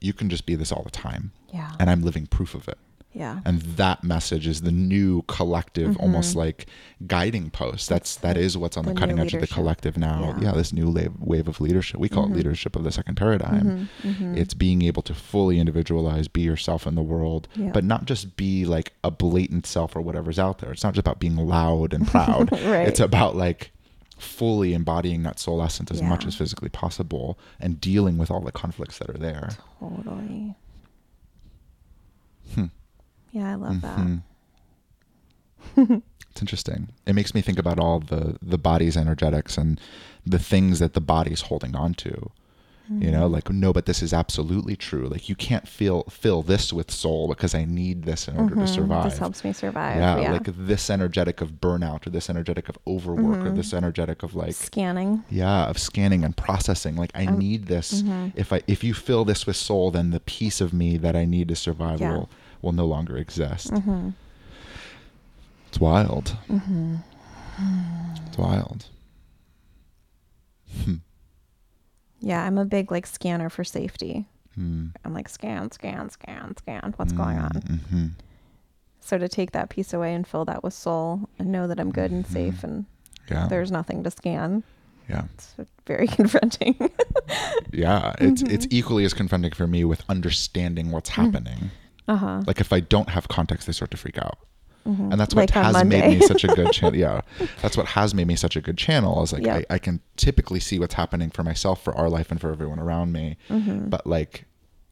you 0.00 0.12
can 0.12 0.30
just 0.30 0.46
be 0.46 0.54
this 0.54 0.70
all 0.70 0.82
the 0.82 0.90
time. 0.90 1.32
Yeah. 1.52 1.72
and 1.80 1.88
i'm 1.88 2.02
living 2.02 2.26
proof 2.26 2.54
of 2.54 2.68
it 2.68 2.76
yeah. 3.12 3.40
and 3.44 3.60
that 3.62 4.04
message 4.04 4.46
is 4.46 4.60
the 4.62 4.70
new 4.72 5.22
collective 5.22 5.96
almost 5.98 6.36
like 6.36 6.66
guiding 7.06 7.50
post 7.50 7.88
that's 7.88 8.16
that 8.16 8.36
is 8.36 8.56
what's 8.56 8.76
on 8.76 8.84
the, 8.84 8.92
the 8.92 9.00
cutting 9.00 9.18
edge 9.18 9.34
of 9.34 9.40
the 9.40 9.46
collective 9.46 9.96
now 9.96 10.20
Yeah. 10.20 10.26
Mm-hmm. 10.32 10.42
yeah, 10.42 10.52
this 10.52 10.72
new 10.72 10.90
wave, 10.90 11.12
wave 11.18 11.48
of 11.48 11.60
leadership 11.60 11.98
we 12.00 12.08
call 12.08 12.24
it 12.24 12.30
leadership 12.32 12.76
of 12.76 12.84
the 12.84 12.92
second 12.92 13.14
paradigm 13.16 13.88
it's 14.36 14.54
being 14.54 14.82
able 14.82 15.02
to 15.02 15.14
fully 15.14 15.58
individualize 15.58 16.28
be 16.28 16.42
yourself 16.42 16.86
in 16.86 16.94
the 16.94 17.02
world 17.02 17.48
Yeah. 17.54 17.70
but 17.72 17.84
not 17.84 18.04
just 18.04 18.36
be 18.36 18.64
like 18.64 18.92
a 19.02 19.10
blatant 19.10 19.66
self 19.66 19.96
or 19.96 20.00
whatever's 20.00 20.38
out 20.38 20.58
there 20.58 20.70
it's 20.72 20.84
not 20.84 20.94
just 20.94 21.06
about 21.06 21.18
being 21.18 21.36
loud 21.36 21.92
and 21.94 22.06
proud 22.06 22.52
Right. 22.64 22.86
it's 22.88 23.00
about 23.00 23.36
like 23.36 23.72
fully 24.18 24.74
embodying 24.74 25.22
that 25.22 25.38
soul 25.38 25.62
essence 25.62 25.90
as 25.92 26.02
much 26.02 26.26
as 26.26 26.34
physically 26.34 26.68
possible 26.68 27.38
and 27.60 27.80
dealing 27.80 28.18
with 28.18 28.30
all 28.32 28.40
the 28.40 28.50
conflicts 28.52 28.98
that 28.98 29.08
are 29.08 29.18
there 29.18 29.50
Totally. 29.80 30.54
Hmm. 32.54 32.64
Yeah, 33.38 33.52
I 33.52 33.54
love 33.54 33.80
that. 33.82 33.98
Mhm. 33.98 34.22
it's 36.30 36.40
interesting. 36.42 36.88
It 37.06 37.14
makes 37.14 37.34
me 37.34 37.40
think 37.40 37.58
about 37.58 37.78
all 37.78 38.00
the 38.00 38.36
the 38.42 38.58
body's 38.58 38.96
energetics 38.96 39.56
and 39.56 39.80
the 40.26 40.38
things 40.38 40.78
that 40.78 40.94
the 40.94 41.00
body's 41.00 41.42
holding 41.42 41.74
on 41.76 41.94
to. 41.94 42.30
You 42.90 43.10
know, 43.10 43.26
like 43.26 43.50
no, 43.50 43.70
but 43.74 43.84
this 43.84 44.02
is 44.02 44.14
absolutely 44.14 44.74
true. 44.74 45.08
Like 45.08 45.28
you 45.28 45.34
can't 45.34 45.68
feel 45.68 46.04
fill 46.04 46.40
this 46.42 46.72
with 46.72 46.90
soul 46.90 47.28
because 47.28 47.54
I 47.54 47.66
need 47.66 48.04
this 48.04 48.26
in 48.28 48.38
order 48.38 48.54
to 48.54 48.62
Mhm. 48.62 48.68
survive. 48.74 49.04
This 49.10 49.18
helps 49.18 49.44
me 49.44 49.52
survive. 49.52 49.98
yeah, 49.98 50.18
Yeah. 50.18 50.32
like 50.32 50.46
this 50.56 50.88
energetic 50.88 51.42
of 51.42 51.60
burnout 51.60 52.06
or 52.06 52.10
this 52.10 52.30
energetic 52.30 52.66
of 52.70 52.78
overwork 52.86 53.44
or 53.44 53.50
this 53.50 53.74
energetic 53.74 54.22
of 54.22 54.34
like 54.34 54.54
Scanning. 54.54 55.22
yeah 55.28 55.66
of 55.68 55.76
scanning 55.78 56.24
and 56.24 56.34
processing 56.34 56.96
like 56.96 57.10
i 57.14 57.26
Um, 57.26 57.38
need 57.38 57.66
this 57.66 58.00
mhm. 58.02 58.32
if 58.34 58.54
i 58.54 58.62
if 58.66 58.82
you 58.82 58.94
fill 58.94 59.26
this 59.26 59.46
with 59.46 59.56
soul 59.56 59.90
then 59.90 60.08
the 60.10 60.20
piece 60.20 60.62
of 60.62 60.72
me 60.72 60.96
that 60.96 61.14
i 61.14 61.26
need 61.26 61.48
to 61.48 61.56
survive 61.56 62.00
Yeah. 62.00 62.12
will 62.12 62.30
will 62.62 62.72
no 62.72 62.86
longer 62.86 63.16
exist 63.16 63.70
Mm-hmm. 63.72 64.10
it's 65.68 65.78
wild 65.80 66.36
Mm-hmm. 66.48 66.96
it's 68.26 68.38
wild 68.38 68.86
Hmm. 70.84 70.96
Yeah, 72.20 72.42
I'm 72.44 72.58
a 72.58 72.64
big 72.64 72.90
like 72.90 73.06
scanner 73.06 73.48
for 73.48 73.64
safety. 73.64 74.26
Hmm. 74.54 74.88
I'm 75.04 75.14
like 75.14 75.28
scan, 75.28 75.70
scan, 75.70 76.10
scan, 76.10 76.56
scan. 76.56 76.92
What's 76.96 77.12
going 77.12 77.38
on? 77.38 77.50
Mm-hmm. 77.50 78.06
So 79.00 79.16
to 79.18 79.28
take 79.28 79.52
that 79.52 79.70
piece 79.70 79.94
away 79.94 80.12
and 80.14 80.26
fill 80.26 80.44
that 80.44 80.62
with 80.62 80.74
soul 80.74 81.28
and 81.38 81.50
know 81.50 81.66
that 81.68 81.80
I'm 81.80 81.90
good 81.90 82.10
and 82.10 82.26
safe 82.26 82.62
and 82.64 82.84
yeah 83.30 83.46
there's 83.48 83.70
nothing 83.70 84.02
to 84.04 84.10
scan. 84.10 84.62
yeah 85.08 85.24
It's 85.34 85.54
very 85.86 86.06
confronting. 86.18 86.76
yeah 87.72 88.14
it's 88.20 88.42
Mm-hmm. 88.42 88.54
it's 88.54 88.66
equally 88.70 89.04
as 89.04 89.14
confronting 89.14 89.52
for 89.52 89.66
me 89.66 89.84
with 89.84 90.02
understanding 90.08 90.90
what's 90.90 91.08
happening 91.10 91.70
uh 92.08 92.16
huh. 92.16 92.42
like 92.46 92.60
if 92.60 92.72
i 92.72 92.80
don't 92.80 93.10
have 93.10 93.28
context 93.28 93.68
i 93.68 93.72
start 93.72 93.90
to 93.90 93.96
freak 93.96 94.18
out 94.18 94.38
Mm-hmm. 94.86 95.12
and 95.12 95.20
that's 95.20 95.34
what 95.34 95.54
Like 95.54 95.64
has 95.64 95.84
made 95.84 96.18
me 96.18 96.26
such 96.26 96.44
a 96.44 96.48
good 96.48 96.72
channel 96.76 96.96
yeah 96.96 97.20
that's 97.60 97.76
what 97.76 97.86
has 97.88 98.14
made 98.14 98.26
me 98.26 98.36
such 98.36 98.56
a 98.56 98.62
good 98.62 98.78
channel 98.78 99.22
is 99.22 99.34
like 99.34 99.42
Yeah. 99.44 99.56
I, 99.56 99.66
I 99.74 99.78
can 99.78 100.00
typically 100.16 100.60
see 100.60 100.78
what's 100.78 100.94
happening 100.94 101.28
for 101.30 101.42
myself 101.42 101.82
for 101.82 101.94
our 101.94 102.08
life 102.08 102.30
and 102.30 102.40
for 102.40 102.50
everyone 102.50 102.78
around 102.78 103.12
me 103.12 103.36
Mm-hmm. 103.50 103.88
but 103.90 104.06
like 104.06 104.44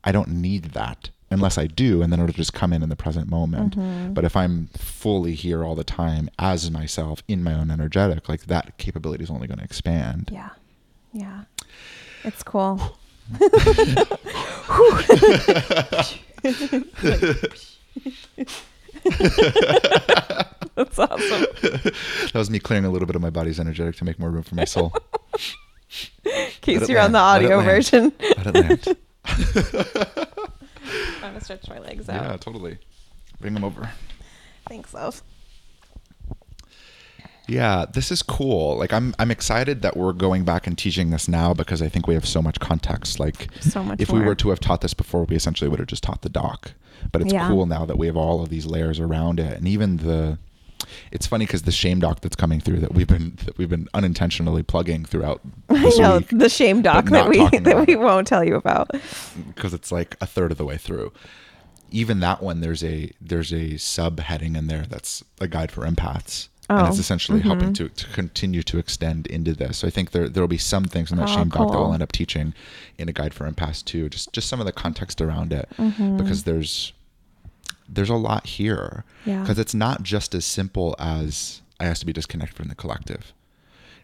i 0.05 0.12
don't 0.12 0.29
need 0.29 0.64
that 0.72 1.09
unless 1.29 1.59
I 1.59 1.66
do, 1.66 2.02
and 2.02 2.12
then 2.12 2.20
it'll 2.20 2.33
just 2.33 2.52
come 2.52 2.72
in 2.72 2.85
in 2.85 2.88
the 2.88 2.94
present 2.94 3.29
moment. 3.29 3.76
Mm-hmm. 3.76 4.12
But 4.12 4.24
if 4.24 4.37
I'm 4.37 4.68
fully 4.76 5.35
here 5.35 5.64
all 5.64 5.74
the 5.74 5.83
time 5.83 6.31
as 6.38 6.70
myself 6.70 7.20
in 7.26 7.42
my 7.42 7.52
own 7.52 7.68
energetic, 7.72 8.29
like 8.29 8.46
that 8.46 8.79
capability 8.79 9.24
is 9.24 9.31
only 9.31 9.48
going 9.48 9.59
to 9.59 9.64
expand. 9.64 10.31
Yeah. 10.33 10.50
Yeah. 11.12 11.42
It's 12.22 12.44
cool. 12.44 12.96
That's 20.74 20.98
awesome. 20.98 21.46
That 21.62 22.32
was 22.35 22.50
me 22.50 22.59
clearing 22.59 22.85
a 22.85 22.90
little 22.90 23.06
bit 23.06 23.16
of 23.16 23.22
my 23.22 23.30
body's 23.30 23.59
energetic 23.59 23.96
to 23.96 24.04
make 24.04 24.18
more 24.18 24.30
room 24.30 24.42
for 24.42 24.54
my 24.54 24.64
soul. 24.64 24.92
In 26.24 26.48
case 26.61 26.88
you're 26.88 27.00
on 27.00 27.12
the 27.12 27.18
audio 27.18 27.61
version. 27.62 28.12
Let 28.20 28.46
it 28.46 28.54
land. 28.54 28.96
I'm 31.22 31.32
gonna 31.32 31.40
stretch 31.40 31.68
my 31.68 31.78
legs 31.78 32.09
out. 32.09 32.22
yeah, 32.22 32.37
totally. 32.37 32.78
Bring 33.40 33.54
them 33.54 33.64
over. 33.64 33.90
Thanks, 34.68 34.92
love. 34.94 35.22
Yeah, 37.48 37.85
this 37.92 38.11
is 38.11 38.22
cool. 38.22 38.76
Like 38.76 38.92
I'm 38.92 39.14
I'm 39.18 39.30
excited 39.30 39.82
that 39.82 39.96
we're 39.96 40.12
going 40.12 40.44
back 40.44 40.66
and 40.66 40.76
teaching 40.76 41.11
this 41.11 41.28
now 41.28 41.54
because 41.54 41.80
I 41.82 41.88
think 41.88 42.06
we 42.06 42.14
have 42.14 42.26
so 42.26 42.42
much 42.42 42.59
context. 42.61 43.20
Like 43.20 43.48
So 43.61 43.82
much 43.85 44.00
if 44.00 44.11
we 44.11 44.20
were 44.20 44.35
to 44.37 44.48
have 44.50 44.61
taught 44.61 44.80
this 44.80 44.94
before, 44.94 45.24
we 45.24 45.37
essentially 45.37 45.68
would 45.68 45.78
have 45.78 45.88
just 45.88 46.02
taught 46.02 46.22
the 46.22 46.28
doc. 46.28 46.72
But 47.12 47.22
it's 47.22 47.32
Yeah. 47.32 47.48
cool 47.48 47.66
now 47.66 47.85
that 47.87 47.98
we 47.98 48.06
have 48.06 48.16
all 48.16 48.42
of 48.42 48.48
these 48.48 48.66
layers 48.66 48.98
around 48.98 49.38
it 49.38 49.56
and 49.59 49.68
even 49.68 49.98
the 49.98 50.38
it's 51.11 51.26
funny 51.26 51.46
because 51.46 51.62
the 51.62 51.72
shame 51.72 51.98
doc 52.00 52.20
that's 52.20 52.37
coming 52.37 52.61
through 52.61 52.78
that 52.78 52.94
we've 52.94 53.09
been 53.09 53.37
that 53.44 53.56
we've 53.59 53.68
been 53.68 53.88
unintentionally 53.94 54.62
plugging 54.62 55.04
throughout 55.04 55.40
I 55.68 55.88
know 55.98 56.18
week 56.18 56.28
the 56.30 56.48
shame 56.48 56.82
doc 56.82 57.06
that 57.06 57.28
we 57.28 57.38
that 57.61 57.87
we 57.87 57.96
won't 57.96 58.26
tell 58.26 58.44
you 58.44 58.54
about. 58.56 58.90
because 59.54 59.72
it's 59.74 59.90
like 59.92 60.16
a 60.20 60.26
third 60.26 60.52
of 60.52 60.59
the 60.59 60.64
way 60.64 60.76
through. 60.76 61.12
Even 61.92 62.18
that 62.20 62.42
one, 62.42 62.61
there's 62.61 62.82
a 62.82 63.11
there's 63.20 63.52
a 63.52 63.74
subheading 63.74 64.56
in 64.56 64.66
there 64.66 64.85
that's 64.88 65.22
a 65.40 65.46
guide 65.46 65.70
for 65.70 65.87
empaths, 65.87 66.48
and 66.68 66.87
it's 66.88 66.96
Oh, 66.96 67.00
essentially 67.00 67.40
helping 67.40 67.72
to, 67.74 67.88
to 67.88 68.07
continue 68.09 68.62
to 68.64 68.79
extend 68.79 69.26
into 69.29 69.52
this. 69.55 69.79
So 69.79 69.87
I 69.87 69.90
think 69.90 70.11
there 70.11 70.29
there'll 70.29 70.48
be 70.48 70.59
some 70.59 70.85
things 70.85 71.11
in 71.12 71.18
that 71.18 71.29
Oh, 71.29 71.35
shame 71.35 71.48
doc 71.48 71.68
that 71.68 71.74
cool. 71.74 71.85
we'll 71.85 71.92
end 71.94 72.02
up 72.02 72.12
teaching 72.12 72.55
in 72.98 73.09
a 73.09 73.12
guide 73.12 73.33
for 73.35 73.50
empaths 73.50 73.85
too. 73.85 74.09
Just 74.09 74.33
just 74.33 74.48
some 74.48 74.61
of 74.61 74.66
the 74.66 74.72
context 74.72 75.20
around 75.20 75.52
it, 75.52 75.68
Mm-hmm. 75.79 76.16
because 76.16 76.42
there's 76.44 76.92
there's 77.88 78.11
a 78.11 78.14
lot 78.16 78.46
here. 78.46 79.05
Yeah. 79.24 79.42
Because 79.42 79.59
it's 79.59 79.74
not 79.74 80.02
just 80.02 80.35
as 80.35 80.44
simple 80.44 80.96
as 80.98 81.62
I 81.79 81.85
has 81.85 82.00
to 82.00 82.07
be 82.07 82.12
disconnected 82.12 82.57
from 82.57 82.68
the 82.68 82.74
collective. 82.74 83.33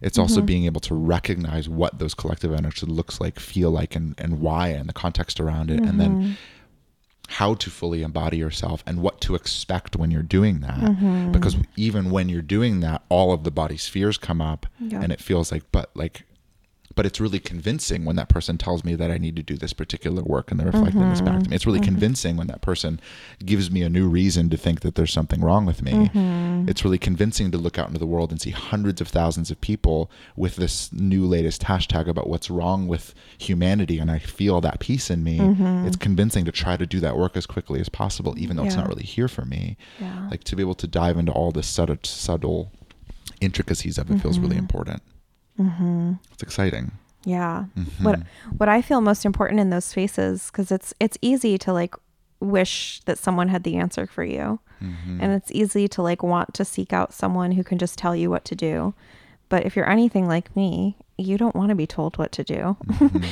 It's 0.01 0.19
also 0.19 0.37
Mm-hmm. 0.37 0.47
being 0.47 0.65
able 0.67 0.81
to 0.83 0.95
recognize 0.95 1.69
what 1.69 1.99
those 1.99 2.15
collective 2.15 2.53
energies 2.53 2.89
looks 2.89 3.21
like, 3.21 3.39
feel 3.41 3.71
like, 3.71 3.95
and, 3.97 4.15
and 4.19 4.41
why, 4.41 4.69
and 4.69 4.89
the 4.89 4.93
context 4.93 5.41
around 5.41 5.71
it, 5.71 5.79
and 5.81 5.89
Mm-hmm. 5.95 5.99
then 5.99 6.37
how 7.43 7.55
to 7.55 7.71
fully 7.71 8.03
embody 8.05 8.37
yourself 8.37 8.85
and 8.87 9.03
what 9.03 9.21
to 9.21 9.35
expect 9.35 9.97
when 9.97 10.13
you're 10.13 10.23
doing 10.39 10.61
that. 10.61 10.79
Mm-hmm. 10.79 11.33
Because 11.33 11.57
even 11.77 12.11
when 12.11 12.29
you're 12.29 12.41
doing 12.41 12.79
that, 12.81 13.03
all 13.09 13.33
of 13.33 13.43
the 13.43 13.51
body's 13.51 13.89
fears 13.89 14.17
come 14.17 14.41
up, 14.41 14.67
Yeah. 14.79 15.01
and 15.03 15.11
it 15.13 15.21
feels 15.21 15.51
like, 15.51 15.65
but 15.73 15.91
like, 15.95 16.23
but 16.95 17.07
it's 17.07 17.21
really 17.21 17.39
convincing 17.39 18.05
when 18.05 18.17
that 18.17 18.29
person 18.29 18.59
tells 18.59 18.85
me 18.85 18.95
that 18.95 19.11
I 19.11 19.19
need 19.19 19.37
to 19.37 19.43
do 19.43 19.57
this 19.57 19.73
particular 19.73 20.23
work 20.23 20.51
and 20.51 20.59
they're 20.59 20.67
reflecting 20.67 21.09
this 21.09 21.21
back 21.21 21.35
to 21.35 21.41
mm-hmm. 21.41 21.51
me. 21.51 21.57
It's 21.57 21.67
really 21.67 21.79
mm-hmm. 21.79 21.87
convincing 21.87 22.37
when 22.37 22.47
that 22.49 22.61
person 22.61 23.01
gives 23.45 23.71
me 23.71 23.83
a 23.83 23.89
new 23.89 24.09
reason 24.09 24.51
to 24.51 24.57
think 24.57 24.81
that 24.81 24.95
there's 24.95 25.13
something 25.13 25.41
wrong 25.41 25.67
with 25.67 25.83
me. 25.83 25.93
Mm-hmm. 25.93 26.69
It's 26.69 26.85
really 26.85 26.99
convincing 26.99 27.51
to 27.51 27.59
look 27.59 27.79
out 27.79 27.89
into 27.89 27.99
the 27.99 28.07
world 28.07 28.31
and 28.31 28.41
see 28.41 28.51
hundreds 28.51 29.01
of 29.01 29.09
thousands 29.09 29.51
of 29.51 29.61
people 29.61 30.11
with 30.37 30.57
this 30.57 30.93
new 30.93 31.27
latest 31.27 31.63
hashtag 31.63 32.09
about 32.09 32.29
what's 32.29 32.51
wrong 32.51 32.89
with 32.89 33.15
humanity. 33.39 33.99
And 33.99 34.11
I 34.11 34.19
feel 34.19 34.61
that 34.61 34.81
peace 34.81 35.11
in 35.11 35.25
me. 35.25 35.39
It's 35.87 35.97
convincing 35.97 36.45
to 36.45 36.53
try 36.53 36.77
to 36.77 36.87
do 36.87 37.01
that 37.01 37.17
work 37.17 37.37
as 37.37 37.47
quickly 37.47 37.81
as 37.81 37.89
possible, 37.89 38.39
even 38.39 38.57
though 38.57 38.65
it's 38.65 38.77
not 38.77 38.89
really 38.89 39.05
here 39.05 39.29
for 39.29 39.45
me. 39.45 39.77
Yeah. 40.01 40.29
Like 40.31 40.45
to 40.45 40.57
be 40.57 40.63
able 40.63 40.75
to 40.77 40.87
dive 40.87 41.17
into 41.19 41.33
all 41.33 41.53
the 41.53 41.63
subtle, 41.63 41.97
subtle 42.03 42.71
intricacies 43.41 43.99
of 43.99 44.11
it 44.11 44.19
feels 44.19 44.39
really 44.39 44.57
important. 44.57 45.03
Mm-hmm. 45.61 46.15
It's 46.33 46.43
exciting. 46.43 46.93
Yeah. 47.25 47.67
Mm-hmm. 47.77 48.05
What 48.05 48.21
what 48.57 48.69
I 48.69 48.83
feel 48.83 49.01
most 49.01 49.25
important 49.25 49.61
in 49.61 49.71
those 49.71 49.85
spaces 49.85 50.51
because 50.51 50.73
it's 50.73 50.93
it's 50.99 51.19
easy 51.23 51.59
to 51.59 51.73
like 51.73 51.95
wish 52.41 53.01
that 53.05 53.19
someone 53.19 53.49
had 53.49 53.63
the 53.63 53.77
answer 53.77 54.07
for 54.07 54.25
you. 54.25 54.59
Mm-hmm. 54.83 55.21
And 55.21 55.33
it's 55.33 55.53
easy 55.53 55.87
to 55.89 56.03
like 56.03 56.23
want 56.23 56.55
to 56.55 56.65
seek 56.65 56.93
out 56.93 57.15
someone 57.15 57.53
who 57.53 57.63
can 57.63 57.79
just 57.79 57.99
tell 57.99 58.17
you 58.17 58.31
what 58.31 58.45
to 58.47 58.57
do. 58.57 58.95
But 59.49 59.65
if 59.65 59.77
you're 59.77 59.89
anything 59.89 60.27
like 60.27 60.55
me, 60.57 60.97
you 61.19 61.39
don't 61.39 61.55
want 61.55 61.69
to 61.69 61.75
be 61.75 61.87
told 61.87 62.19
what 62.19 62.33
to 62.33 62.43
do. 62.43 62.77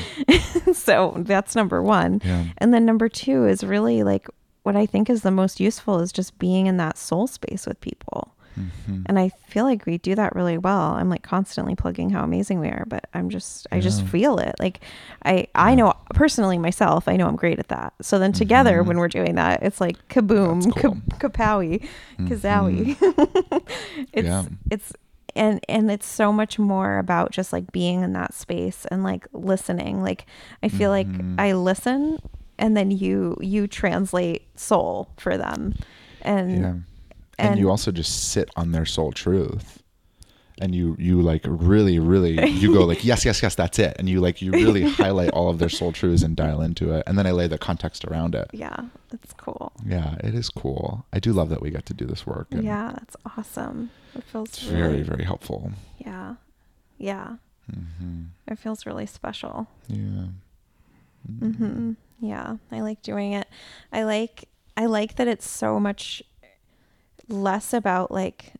so 0.74 1.14
that's 1.18 1.56
number 1.56 1.82
1. 1.82 2.20
Mm-hmm. 2.20 2.28
Yeah. 2.28 2.44
And 2.58 2.72
then 2.72 2.84
number 2.84 3.08
2 3.08 3.46
is 3.46 3.64
really 3.64 4.02
like 4.02 4.28
what 4.62 4.76
I 4.76 4.86
think 4.86 5.10
is 5.10 5.22
the 5.22 5.30
most 5.30 5.58
useful 5.58 5.98
is 6.00 6.12
just 6.12 6.38
being 6.38 6.66
in 6.66 6.76
that 6.76 6.98
soul 6.98 7.26
space 7.26 7.66
with 7.66 7.80
people. 7.80 8.34
Mm-hmm. 8.58 9.02
And 9.06 9.18
I 9.18 9.30
feel 9.48 9.64
like 9.64 9.86
we 9.86 9.98
do 9.98 10.14
that 10.16 10.34
really 10.34 10.58
well. 10.58 10.92
I'm 10.92 11.08
like 11.08 11.22
constantly 11.22 11.74
plugging 11.74 12.10
how 12.10 12.22
amazing 12.24 12.60
we 12.60 12.68
are, 12.68 12.84
but 12.88 13.06
I'm 13.14 13.30
just 13.30 13.66
I 13.72 13.80
just 13.80 14.04
feel 14.06 14.38
it. 14.38 14.54
Like 14.58 14.80
I 15.24 15.46
I 15.54 15.74
know 15.74 15.94
personally 16.14 16.58
myself, 16.58 17.08
I 17.08 17.16
know 17.16 17.26
I'm 17.26 17.36
great 17.36 17.58
at 17.58 17.68
that. 17.68 17.94
So 18.02 18.18
then 18.18 18.32
together 18.32 18.82
when 18.82 18.98
we're 18.98 19.08
doing 19.08 19.36
that, 19.36 19.62
it's 19.62 19.80
like 19.80 19.96
kaboom, 20.08 20.62
Mm-hmm. 20.62 20.70
That's 20.70 20.80
cool. 20.82 20.96
ka- 21.18 21.28
kapowie, 21.28 21.88
kazowie. 22.20 22.96
it's 24.12 24.26
Yeah. 24.26 24.44
it's 24.70 24.92
and 25.36 25.60
and 25.68 25.90
it's 25.90 26.06
so 26.06 26.32
much 26.32 26.58
more 26.58 26.98
about 26.98 27.30
just 27.30 27.52
like 27.52 27.70
being 27.72 28.02
in 28.02 28.12
that 28.14 28.34
space 28.34 28.84
and 28.90 29.04
like 29.04 29.26
listening. 29.32 30.02
Like 30.02 30.26
I 30.62 30.68
feel 30.68 30.90
Mm-hmm. 30.90 31.36
like 31.38 31.40
I 31.48 31.52
listen 31.52 32.18
and 32.58 32.76
then 32.76 32.90
you 32.90 33.36
you 33.40 33.66
translate 33.66 34.42
soul 34.58 35.08
for 35.16 35.36
them. 35.38 35.74
And 36.22 36.60
Yeah. 36.60 36.74
And, 37.40 37.52
and- 37.52 37.58
you 37.60 37.70
also 37.70 37.90
just 37.92 38.30
sit 38.30 38.50
on 38.56 38.72
their 38.72 38.86
soul 38.86 39.12
truth. 39.12 39.76
And 40.62 40.74
you 40.74 40.94
you 40.98 41.22
like 41.22 41.40
really, 41.46 41.98
really 41.98 42.34
you 42.50 42.70
go 42.74 42.84
like, 42.84 43.02
yes, 43.02 43.24
yes, 43.24 43.42
yes, 43.42 43.54
that's 43.54 43.78
it. 43.78 43.96
And 43.98 44.10
you 44.10 44.20
like 44.20 44.42
you 44.42 44.52
really 44.52 44.82
highlight 45.02 45.30
all 45.30 45.48
of 45.48 45.58
their 45.58 45.70
soul 45.70 45.90
truths 45.90 46.22
and 46.22 46.36
dial 46.36 46.60
into 46.60 46.92
it. 46.92 47.02
And 47.06 47.16
then 47.16 47.26
I 47.26 47.30
lay 47.30 47.46
the 47.46 47.56
context 47.56 48.04
around 48.04 48.34
it. 48.34 48.46
yeah, 48.52 48.76
it's 49.10 49.32
cool. 49.32 49.72
Yeah, 49.86 50.16
it 50.22 50.34
is 50.34 50.50
cool. 50.50 51.06
I 51.14 51.18
do 51.18 51.32
love 51.32 51.48
that 51.48 51.62
we 51.62 51.70
get 51.70 51.86
to 51.86 51.94
do 51.94 52.04
this 52.04 52.26
work. 52.26 52.48
And 52.50 52.62
Yeah, 52.62 52.90
that's 52.92 53.16
awesome. 53.38 53.88
It 54.14 54.22
feels 54.24 54.50
It's 54.50 54.64
really, 54.66 54.80
very, 54.80 55.02
very 55.02 55.24
helpful. 55.24 55.72
yeah, 55.96 56.34
yeah. 56.98 57.36
hmm 57.72 58.24
It 58.46 58.58
feels 58.58 58.84
really 58.84 59.06
special. 59.06 59.66
Yeah. 59.88 60.26
hmm 61.38 61.92
Yeah, 62.20 62.56
I 62.70 62.80
like 62.80 63.00
doing 63.02 63.32
it. 63.32 63.48
I 63.92 64.02
like 64.02 64.44
I 64.76 64.86
like 64.86 65.16
that 65.16 65.28
it's 65.28 65.48
so 65.48 65.80
much 65.80 66.22
less 67.32 67.72
about 67.72 68.10
like 68.10 68.52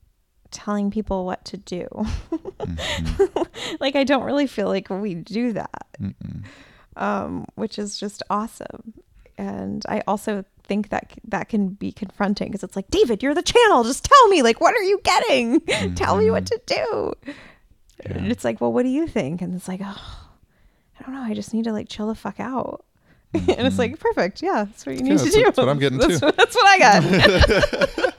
telling 0.51 0.91
people 0.91 1.25
what 1.25 1.45
to 1.47 1.57
do. 1.57 1.87
Mm-hmm. 2.31 3.43
like 3.81 3.97
I 3.97 4.05
don't 4.05 4.25
really 4.25 4.47
feel 4.47 4.69
like 4.69 4.91
we 4.91 5.15
do 5.15 5.53
that. 5.53 5.87
Um, 6.97 7.47
which 7.55 7.79
is 7.79 7.99
just 7.99 8.23
awesome. 8.31 8.95
And 9.39 9.85
I 9.89 10.03
also 10.07 10.45
think 10.65 10.91
that 10.91 11.13
that 11.25 11.49
can 11.49 11.71
be 11.71 11.93
confronting 11.93 12.49
because 12.49 12.63
it's 12.63 12.77
like, 12.77 12.91
David, 12.91 13.23
you're 13.23 13.35
the 13.35 13.43
channel. 13.43 13.85
Just 13.85 14.05
tell 14.05 14.29
me, 14.29 14.43
like, 14.43 14.61
what 14.61 14.75
are 14.75 14.83
you 14.83 15.01
getting? 15.03 15.61
tell 15.95 16.17
me 16.17 16.31
what 16.31 16.45
mm-hmm. 16.45 16.75
to 16.75 17.13
do. 17.25 17.35
And 18.05 18.31
it's 18.31 18.45
like, 18.45 18.61
well, 18.61 18.73
what 18.73 18.83
do 18.83 18.89
you 18.89 19.07
think? 19.07 19.41
And 19.43 19.55
it's 19.55 19.67
like, 19.67 19.81
oh, 19.83 20.29
I 20.99 21.03
don't 21.03 21.15
know. 21.15 21.23
I 21.23 21.35
just 21.35 21.55
need 21.55 21.65
to 21.65 21.73
like 21.73 21.89
chill 21.89 22.09
the 22.09 22.15
fuck 22.15 22.39
out. 22.39 22.85
and 23.35 23.49
it's 23.49 23.59
mm-hmm. 23.59 23.79
like, 23.79 23.99
perfect. 23.99 24.43
Yeah, 24.43 24.65
that's 24.65 24.85
what 24.85 24.97
you 24.97 25.03
need 25.03 25.13
Yeah, 25.13 25.25
to 25.25 25.31
do. 25.31 25.43
that's 25.45 25.59
what 25.59 25.69
I'm 25.69 25.79
getting 25.79 25.99
that's 25.99 26.21
too. 26.21 26.27
What, 26.27 26.37
that's 26.37 26.55
what 26.55 26.67
I 26.67 26.79
got. 26.79 28.10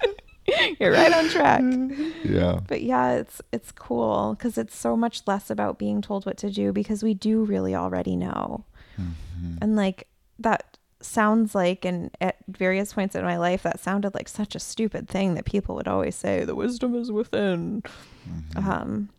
You're 0.79 0.91
right 0.91 1.13
on 1.13 1.29
track. 1.29 1.61
Yeah. 2.23 2.59
But 2.67 2.81
yeah, 2.83 3.13
it's 3.13 3.41
it's 3.51 3.71
cool 3.71 4.35
because 4.37 4.57
it's 4.57 4.75
so 4.75 4.95
much 4.95 5.21
less 5.27 5.49
about 5.49 5.77
being 5.79 6.01
told 6.01 6.25
what 6.25 6.37
to 6.37 6.49
do 6.49 6.71
because 6.71 7.03
we 7.03 7.13
do 7.13 7.43
really 7.43 7.75
already 7.75 8.15
know. 8.15 8.63
Mm-hmm. 8.99 9.57
And 9.61 9.75
like 9.75 10.07
that 10.39 10.77
sounds 11.01 11.55
like 11.55 11.83
and 11.83 12.11
at 12.21 12.37
various 12.47 12.93
points 12.93 13.15
in 13.15 13.23
my 13.25 13.37
life 13.37 13.63
that 13.63 13.79
sounded 13.79 14.13
like 14.13 14.29
such 14.29 14.53
a 14.55 14.59
stupid 14.59 15.09
thing 15.09 15.33
that 15.33 15.45
people 15.45 15.73
would 15.75 15.87
always 15.87 16.15
say 16.15 16.45
the 16.45 16.55
wisdom 16.55 16.95
is 16.95 17.11
within. 17.11 17.81
Mm-hmm. 18.29 18.69
Um 18.69 19.09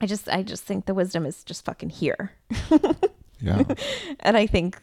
I 0.00 0.06
just 0.06 0.28
I 0.28 0.42
just 0.42 0.64
think 0.64 0.86
the 0.86 0.94
wisdom 0.94 1.24
is 1.26 1.44
just 1.44 1.64
fucking 1.64 1.90
here. 1.90 2.32
Yeah. 3.40 3.64
And 4.20 4.36
I 4.36 4.46
think 4.46 4.80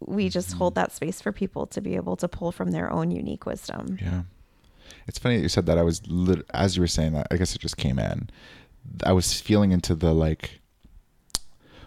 we 0.00 0.28
just 0.28 0.50
Mm-hmm. 0.50 0.58
hold 0.58 0.74
that 0.76 0.92
space 0.92 1.20
for 1.20 1.32
people 1.32 1.66
to 1.68 1.80
be 1.80 1.96
able 1.96 2.14
to 2.16 2.28
pull 2.28 2.52
from 2.52 2.70
their 2.70 2.92
own 2.92 3.10
unique 3.10 3.46
wisdom. 3.46 3.98
Yeah. 4.00 4.22
It's 5.06 5.18
funny 5.18 5.36
that 5.36 5.42
you 5.42 5.48
said 5.48 5.66
that. 5.66 5.78
I 5.78 5.82
was 5.82 6.06
lit- 6.06 6.46
as 6.52 6.76
you 6.76 6.80
were 6.82 6.86
saying 6.86 7.12
that. 7.12 7.26
I 7.30 7.36
guess 7.36 7.54
it 7.54 7.60
just 7.60 7.76
came 7.76 7.98
in. 7.98 8.30
I 9.04 9.12
was 9.12 9.40
feeling 9.40 9.72
into 9.72 9.94
the 9.94 10.12
like, 10.12 10.60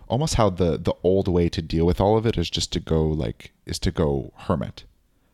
almost 0.08 0.36
how 0.36 0.50
the 0.50 0.78
the 0.78 0.94
old 1.04 1.28
way 1.28 1.50
to 1.50 1.62
deal 1.62 1.86
with 1.86 2.00
all 2.02 2.18
of 2.18 2.26
it 2.26 2.38
is 2.38 2.50
just 2.50 2.72
to 2.74 2.80
go 2.80 3.08
like 3.08 3.52
is 3.66 3.80
to 3.80 3.92
go 3.92 4.32
hermit, 4.36 4.84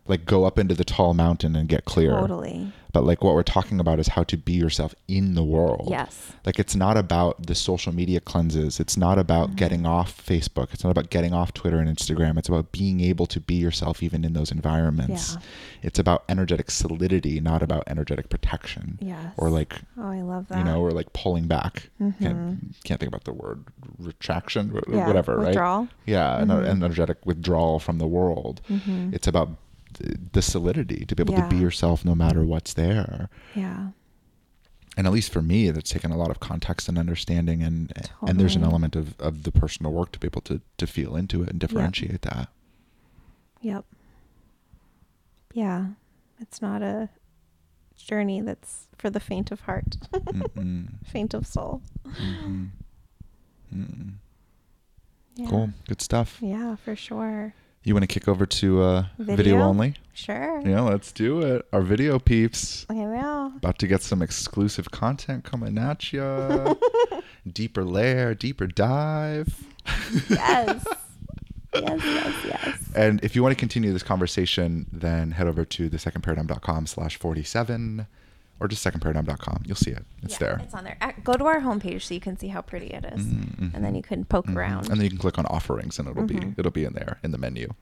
like 0.06 0.26
go 0.26 0.44
up 0.46 0.60
into 0.60 0.76
the 0.76 0.84
tall 0.84 1.13
mountain 1.13 1.56
and 1.56 1.68
get 1.70 1.86
clear. 1.86 2.12
Totally. 2.12 2.72
But 2.92 3.06
like 3.06 3.24
what 3.24 3.34
we're 3.34 3.42
talking 3.42 3.80
about 3.80 3.98
is 4.00 4.10
how 4.10 4.24
to 4.26 4.38
be 4.38 4.52
yourself 4.54 4.94
in 5.08 5.34
the 5.34 5.44
world. 5.44 5.88
Yes. 5.89 6.32
Like 6.46 6.60
it's 6.60 6.76
not 6.76 6.96
about 6.96 7.48
the 7.48 7.56
social 7.56 7.92
media 7.92 8.20
cleanses. 8.20 8.80
It's 8.80 8.98
not 8.98 9.18
about 9.18 9.48
Mm-hmm. 9.48 9.56
getting 9.56 9.86
off 9.88 10.24
Facebook. 10.24 10.74
It's 10.74 10.84
not 10.84 10.92
about 10.92 11.10
getting 11.10 11.34
off 11.34 11.54
Twitter 11.56 11.80
and 11.80 11.89
Instagram. 11.89 12.38
It's 12.38 12.50
about 12.50 12.72
being 12.72 13.00
able 13.00 13.26
to 13.28 13.39
be 13.39 13.56
yourself 13.56 14.04
even 14.04 14.24
in 14.24 14.34
those 14.34 14.52
environments. 14.52 15.34
Yeah. 15.34 15.39
It's 15.84 15.98
about 16.00 16.24
energetic 16.30 16.70
solidity, 16.70 17.39
not 17.39 17.63
about 17.63 17.84
energetic 17.88 18.30
protection. 18.30 19.00
Yes. 19.02 19.34
Or 19.38 19.50
like 19.50 19.80
Oh, 19.98 20.12
I 20.12 20.22
love 20.22 20.48
that. 20.50 20.60
you 20.60 20.63
know, 20.66 20.80
or 20.82 20.92
like 20.92 21.12
pulling 21.13 21.48
back. 21.48 21.89
Can't, 22.20 22.76
can't 22.84 23.00
think 23.00 23.08
about 23.08 23.24
the 23.24 23.34
word 23.34 23.63
retraction, 23.98 24.70
Mm-hmm. 24.70 24.94
Yeah, 24.94 25.08
whatever, 25.08 25.39
withdrawal. 25.39 25.80
right? 25.82 25.89
Yeah, 26.06 26.39
an 26.42 26.52
an 26.52 26.66
energetic 26.66 27.26
withdrawal 27.26 27.80
from 27.80 27.98
the 27.98 28.08
world. 28.08 28.62
It's 28.70 29.28
about 29.28 29.50
the 30.32 30.42
solidity 30.42 31.06
to 31.06 31.16
be 31.16 31.22
able 31.24 31.34
to 31.36 31.48
be 31.48 31.58
yourself 31.58 32.04
no 32.06 32.16
matter 32.16 32.44
what's 32.44 32.74
there. 32.74 33.30
Yeah. 33.56 33.90
And 34.96 35.08
at 35.08 35.14
least 35.14 35.32
for 35.34 35.42
me, 35.42 35.72
that's 35.72 35.90
taken 35.90 36.12
a 36.12 36.18
lot 36.18 36.30
of 36.30 36.40
context 36.40 36.88
and 36.88 36.98
understanding, 37.00 37.64
and 37.64 37.92
and 38.28 38.40
there's 38.40 38.56
an 38.56 38.64
element 38.64 38.96
of, 38.96 39.20
of 39.20 39.42
the 39.44 39.52
personal 39.52 39.92
work 39.92 40.12
to 40.12 40.20
be 40.20 40.28
able 40.28 40.42
to 40.42 40.62
to 40.78 40.86
feel 40.88 41.16
into 41.16 41.42
it 41.42 41.50
and 41.50 41.60
differentiate 41.60 42.22
that. 42.22 42.50
Yep. 43.62 43.86
Yeah. 45.54 45.86
It's 46.40 46.62
not 46.62 46.82
a 46.84 47.10
journey 47.96 48.42
that's 48.42 48.88
for 48.98 49.10
the 49.10 49.20
faint 49.20 49.52
of 49.52 49.62
heart, 49.62 49.98
faint 51.06 51.34
of 51.34 51.48
soul. 51.48 51.82
Mhm. 52.08 52.70
Mm-mm. 53.74 54.14
Yeah. 55.36 55.50
Cool, 55.50 55.70
good 55.88 56.02
stuff. 56.02 56.38
Yeah, 56.42 56.76
for 56.76 56.96
sure. 56.96 57.56
You 57.86 57.93
want 57.93 58.04
to 58.04 58.08
kick 58.08 58.30
over 58.30 58.46
to 58.46 58.82
uh, 58.82 59.06
video? 59.17 59.36
Video? 59.36 59.60
only? 59.62 59.96
Sure. 60.13 60.62
Yeah, 60.65 60.82
let's 60.82 61.12
do 61.12 61.41
it. 61.41 61.67
Our 61.74 61.82
video 61.82 62.17
peeps. 62.17 62.86
I 62.89 62.93
know. 62.93 63.52
About 63.58 63.78
to 63.80 63.88
get 63.88 64.02
some 64.02 64.22
exclusive 64.22 64.89
content 64.91 65.43
coming 65.43 65.78
at 65.78 66.13
you. 66.13 66.80
deeper 67.52 67.84
layer, 67.84 68.34
deeper 68.36 68.67
dive. 68.67 69.65
Yes. 70.30 70.86
yes, 71.74 72.02
yes, 72.06 72.46
yes. 72.46 72.80
And 72.96 73.22
if 73.22 73.36
you 73.36 73.43
want 73.43 73.52
to 73.52 73.60
continue 73.60 73.91
this 73.91 74.04
conversation, 74.04 74.86
then 74.93 75.32
head 75.32 75.48
over 75.48 75.65
to 75.65 75.89
thesecondparadigm.com 75.89 76.88
slash 76.88 77.17
47 77.17 78.08
or 78.60 78.68
just 78.68 78.86
secondparadigm.com. 78.86 79.63
You'll 79.66 79.76
see 79.76 79.92
it. 79.92 80.06
It's 80.22 80.34
Yeah, 80.34 80.38
there. 80.39 80.60
It's 80.63 80.74
on 80.74 80.84
there. 80.84 80.98
Go 81.24 81.34
to 81.34 81.46
our 81.46 81.60
homepage 81.62 82.04
so 82.04 82.13
you 82.13 82.20
can 82.20 82.38
see 82.38 82.48
how 82.50 82.62
pretty 82.62 82.88
it 82.88 83.04
is. 83.06 83.26
Mhm, 83.26 83.74
And 83.74 83.84
then 83.84 83.96
you 83.96 84.02
can 84.04 84.24
poke 84.26 84.48
Mhm. 84.48 84.56
around. 84.56 84.89
And 84.89 84.98
then 84.98 85.04
you 85.04 85.10
can 85.10 85.18
click 85.20 85.38
on 85.38 85.46
offerings 85.48 86.00
and 86.00 86.08
it'll 86.08 86.24
be 86.26 86.36
Mhm. 86.36 86.58
it'll 86.58 86.72
be 86.72 86.86
in 86.86 86.94
there 86.94 87.20
in 87.24 87.32
the 87.32 87.38
menu. 87.38 87.74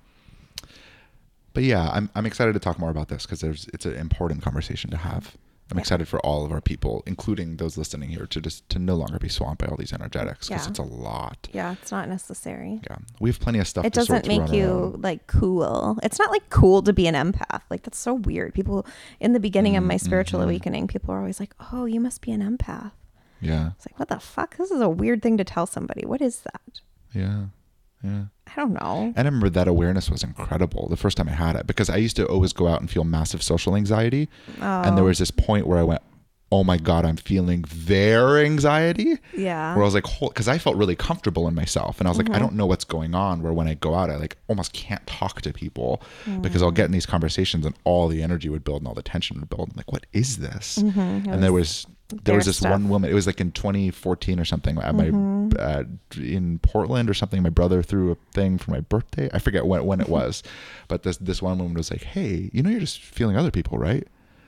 But 1.54 1.64
yeah, 1.64 1.90
I'm 1.92 2.10
I'm 2.16 2.26
excited 2.26 2.54
to 2.54 2.60
talk 2.60 2.80
more 2.80 2.90
about 2.90 3.10
this 3.10 3.26
because 3.26 3.42
there's 3.42 3.68
it's 3.74 3.86
an 3.86 3.96
important 3.96 4.42
conversation 4.42 4.90
to 4.92 4.98
have. 4.98 5.36
I'm 5.72 5.78
Yeah. 5.78 5.82
excited 5.82 6.08
for 6.08 6.20
all 6.26 6.44
of 6.46 6.52
our 6.52 6.60
people, 6.62 7.02
including 7.08 7.56
those 7.58 7.78
listening 7.78 8.10
here, 8.10 8.26
to 8.28 8.42
just 8.42 8.68
to 8.70 8.78
no 8.80 8.96
longer 8.96 9.18
be 9.20 9.30
swamped 9.30 9.62
by 9.62 9.68
all 9.68 9.78
these 9.78 9.94
energetics 9.94 10.50
because 10.50 10.66
Yeah. 10.66 10.70
it's 10.70 10.80
a 10.80 10.84
lot. 10.84 11.48
yeah, 11.54 11.72
it's 11.74 11.92
not 11.92 12.10
necessary. 12.10 12.82
Yeah, 12.90 12.98
we 13.22 13.30
have 13.30 13.40
plenty 13.40 13.60
of 13.60 13.68
stuff. 13.68 13.86
It 13.86 13.94
to 13.94 14.02
doesn't 14.02 14.28
make 14.28 14.52
you 14.52 14.66
own. 14.96 15.02
like 15.02 15.28
cool. 15.28 15.98
It's 16.04 16.20
not 16.20 16.30
like 16.30 16.50
cool 16.50 16.82
to 16.84 16.92
be 16.94 17.08
an 17.08 17.16
empath. 17.16 17.62
Like 17.70 17.84
that's 17.84 17.98
so 17.98 18.14
weird. 18.14 18.54
People 18.54 18.86
in 19.22 19.32
the 19.34 19.40
beginning 19.40 19.78
of 19.78 19.84
my 19.84 19.98
spiritual 19.98 20.42
Mhm. 20.42 20.44
awakening, 20.46 20.88
people 20.88 21.14
are 21.14 21.20
always 21.20 21.40
like, 21.40 21.56
"Oh, 21.72 21.86
you 21.86 22.00
must 22.02 22.22
be 22.22 22.32
an 22.34 22.42
empath." 22.42 22.92
Yeah, 23.40 23.72
It's 23.78 23.88
like, 23.88 23.98
"What 23.98 24.10
the 24.10 24.20
fuck? 24.20 24.58
This 24.58 24.70
is 24.72 24.82
a 24.82 24.90
weird 24.90 25.22
thing 25.24 25.38
to 25.38 25.44
tell 25.44 25.66
somebody. 25.66 26.06
What 26.06 26.22
is 26.22 26.42
that?" 26.42 26.82
yeah, 27.14 27.46
yeah. 28.04 28.24
I 28.48 28.60
don't 28.60 28.74
know. 28.74 29.14
And 29.16 29.18
I 29.18 29.22
remember 29.24 29.50
that 29.50 29.68
awareness 29.70 30.10
was 30.10 30.24
incredible 30.24 30.88
the 30.90 30.98
first 30.98 31.16
time 31.18 31.30
I 31.30 31.34
had 31.34 31.56
it 31.56 31.68
because 31.68 31.90
I 31.90 31.96
used 31.98 32.18
to 32.18 32.26
always 32.26 32.52
go 32.52 32.68
out 32.68 32.82
and 32.82 32.90
feel 32.90 33.04
massive 33.06 33.42
social 33.42 33.76
anxiety. 33.78 34.28
And 34.60 34.98
there 34.98 35.06
Oh. 35.06 35.08
was 35.08 35.20
this 35.20 35.32
point 35.32 35.68
where 35.68 35.80
I 35.80 35.84
went, 35.84 36.02
oh 36.54 36.66
my 36.66 36.78
God, 36.78 37.06
I'm 37.06 37.16
feeling 37.16 37.64
their 37.74 38.38
anxiety. 38.44 39.18
Yeah. 39.36 39.74
Where 39.74 39.84
I 39.84 39.86
was 39.86 39.94
like, 39.94 40.04
because 40.20 40.50
I 40.50 40.58
felt 40.58 40.76
really 40.76 40.98
comfortable 40.98 41.48
in 41.48 41.56
myself. 41.56 42.00
And 42.00 42.08
I 42.08 42.12
was 42.12 42.18
like, 42.18 42.26
Mm-hmm. 42.28 42.36
I 42.36 42.40
don't 42.40 42.56
know 42.56 42.66
what's 42.66 42.84
going 42.84 43.16
on. 43.16 43.42
Where 43.42 43.54
when 43.54 43.70
I 43.70 43.76
go 43.76 43.96
out, 43.96 44.10
I 44.10 44.18
like 44.18 44.36
almost 44.50 44.74
can't 44.74 45.06
talk 45.08 45.42
to 45.44 45.54
people 45.54 46.02
Mm. 46.26 46.42
because 46.42 46.62
I'll 46.62 46.72
get 46.72 46.86
in 46.86 46.92
these 46.92 47.06
conversations 47.06 47.66
and 47.66 47.74
all 47.86 48.08
the 48.10 48.22
energy 48.22 48.50
would 48.50 48.64
build 48.66 48.82
and 48.82 48.88
all 48.88 48.94
the 48.94 49.02
tension 49.02 49.40
would 49.40 49.50
build. 49.50 49.70
I'm 49.72 49.78
like, 49.78 49.92
what 49.92 50.06
is 50.14 50.38
this? 50.38 50.78
Mhm. 50.80 51.26
It 51.26 51.30
And 51.32 51.42
there 51.44 51.54
was 51.54 51.88
there 52.26 52.36
was 52.36 52.46
this 52.48 52.58
stuff. 52.58 52.72
one 52.72 52.90
woman. 52.90 53.10
It 53.10 53.14
was 53.14 53.26
like 53.26 53.40
in 53.40 53.54
2014 53.54 54.38
or 54.38 54.44
something. 54.44 54.78
At 54.80 54.94
my 54.96 55.06
Mm-hmm. 55.12 55.52
uh, 55.58 55.84
in 56.22 56.60
Portland 56.60 57.10
or 57.10 57.14
something. 57.14 57.42
My 57.42 57.50
brother 57.50 57.82
threw 57.82 58.12
a 58.12 58.18
thing 58.34 58.58
for 58.58 58.72
my 58.72 58.82
birthday. 58.82 59.30
I 59.34 59.40
forget 59.40 59.66
when 59.66 59.86
when 59.86 60.02
it 60.02 60.10
was, 60.20 60.44
but 60.90 61.04
this 61.04 61.16
this 61.18 61.42
one 61.42 61.58
woman 61.60 61.76
was 61.76 61.90
like, 61.92 62.04
"Hey, 62.04 62.50
you 62.52 62.62
know, 62.62 62.70
you're 62.70 62.82
just 62.82 63.00
feeling 63.02 63.38
other 63.38 63.52
people, 63.52 63.78
right?" 63.78 64.06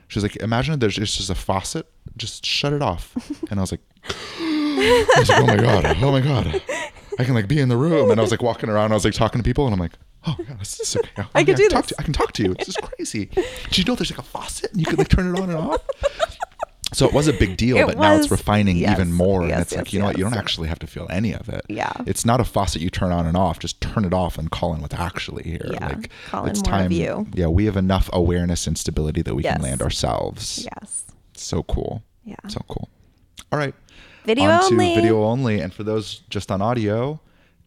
She's 0.08 0.22
like, 0.22 0.36
"Imagine 0.36 0.78
there's 0.78 0.98
it's 0.98 1.16
just 1.16 1.30
a 1.30 1.34
faucet. 1.34 1.86
Just 2.16 2.44
shut 2.46 2.72
it 2.72 2.82
off." 2.82 3.14
And 3.50 3.60
I 3.60 3.62
was 3.62 3.72
like, 3.72 3.80
I 4.38 5.06
was 5.18 5.28
like, 5.28 5.42
"Oh 5.42 5.46
my 5.46 5.56
god! 5.56 5.96
Oh 6.00 6.12
my 6.12 6.20
god!" 6.20 6.62
I 7.18 7.24
can 7.24 7.34
like 7.34 7.46
be 7.48 7.60
in 7.60 7.68
the 7.68 7.76
room, 7.76 8.10
and 8.10 8.18
I 8.20 8.22
was 8.22 8.30
like 8.30 8.42
walking 8.42 8.68
around. 8.70 8.90
I 8.92 8.94
was 8.94 9.04
like 9.04 9.14
talking 9.14 9.40
to 9.40 9.44
people, 9.44 9.64
and 9.66 9.72
I'm 9.74 9.80
like. 9.80 9.92
Oh 10.26 10.36
yeah, 10.38 10.54
this 10.58 10.80
is 10.80 10.96
okay. 10.96 11.22
I 11.34 11.40
yeah, 11.40 11.44
can 11.44 11.54
do 11.56 11.68
talk 11.68 11.82
this. 11.86 11.94
To, 11.94 12.00
I 12.00 12.02
can 12.02 12.14
talk 12.14 12.32
to 12.32 12.42
you. 12.42 12.54
This 12.54 12.68
is 12.70 12.76
crazy. 12.76 13.26
Do 13.26 13.42
you 13.72 13.84
know 13.84 13.94
there's 13.94 14.10
like 14.10 14.18
a 14.18 14.22
faucet 14.22 14.70
and 14.72 14.80
you 14.80 14.86
can 14.86 14.96
like 14.96 15.08
turn 15.08 15.34
it 15.34 15.38
on 15.38 15.50
and 15.50 15.58
off? 15.58 15.82
So 16.94 17.06
it 17.06 17.12
was 17.12 17.28
a 17.28 17.34
big 17.34 17.56
deal, 17.64 17.76
It 17.76 17.86
but 17.88 17.98
now 17.98 18.14
it's 18.14 18.30
refining 18.30 18.78
yes, 18.78 18.92
even 18.98 19.12
more. 19.12 19.42
and 19.42 19.50
yes, 19.50 19.60
it's 19.60 19.72
like, 19.76 19.84
yes, 19.88 19.92
you 19.92 19.98
know 19.98 20.06
what? 20.06 20.16
You 20.16 20.24
don't 20.24 20.32
actually 20.32 20.68
have 20.68 20.78
to 20.78 20.86
feel 20.86 21.06
any 21.10 21.34
of 21.34 21.50
it. 21.50 21.60
Yeah. 21.68 21.92
It's 22.06 22.24
not 22.24 22.40
a 22.40 22.44
faucet 22.44 22.80
you 22.80 22.88
turn 22.88 23.12
on 23.12 23.26
and 23.26 23.36
off. 23.36 23.58
Just 23.58 23.82
turn 23.82 24.06
it 24.06 24.14
off 24.14 24.38
and 24.38 24.50
call 24.50 24.72
in 24.74 24.80
what's 24.80 24.94
actually 24.94 25.42
here. 25.42 25.60
Yeah, 25.70 25.88
Like 25.88 26.08
call 26.30 26.44
in 26.44 26.50
it's 26.52 26.62
time. 26.62 26.90
you. 26.90 27.26
Yeah, 27.34 27.48
we 27.48 27.66
have 27.66 27.76
enough 27.76 28.08
awareness 28.14 28.66
and 28.66 28.78
stability 28.78 29.20
that 29.20 29.34
we 29.34 29.42
can 29.42 29.60
land 29.60 29.82
ourselves. 29.82 30.66
yes. 30.80 31.04
So 31.36 31.62
cool. 31.64 32.02
Yeah. 32.24 32.36
So 32.48 32.60
cool. 32.68 32.88
All 33.52 33.58
right. 33.58 33.74
Video 34.24 34.50
on 34.50 34.64
only. 34.64 34.94
to 34.94 35.00
video 35.00 35.24
only. 35.24 35.60
And 35.60 35.72
for 35.72 35.82
those 35.84 36.22
just 36.30 36.50
on 36.50 36.62
audio, 36.62 37.20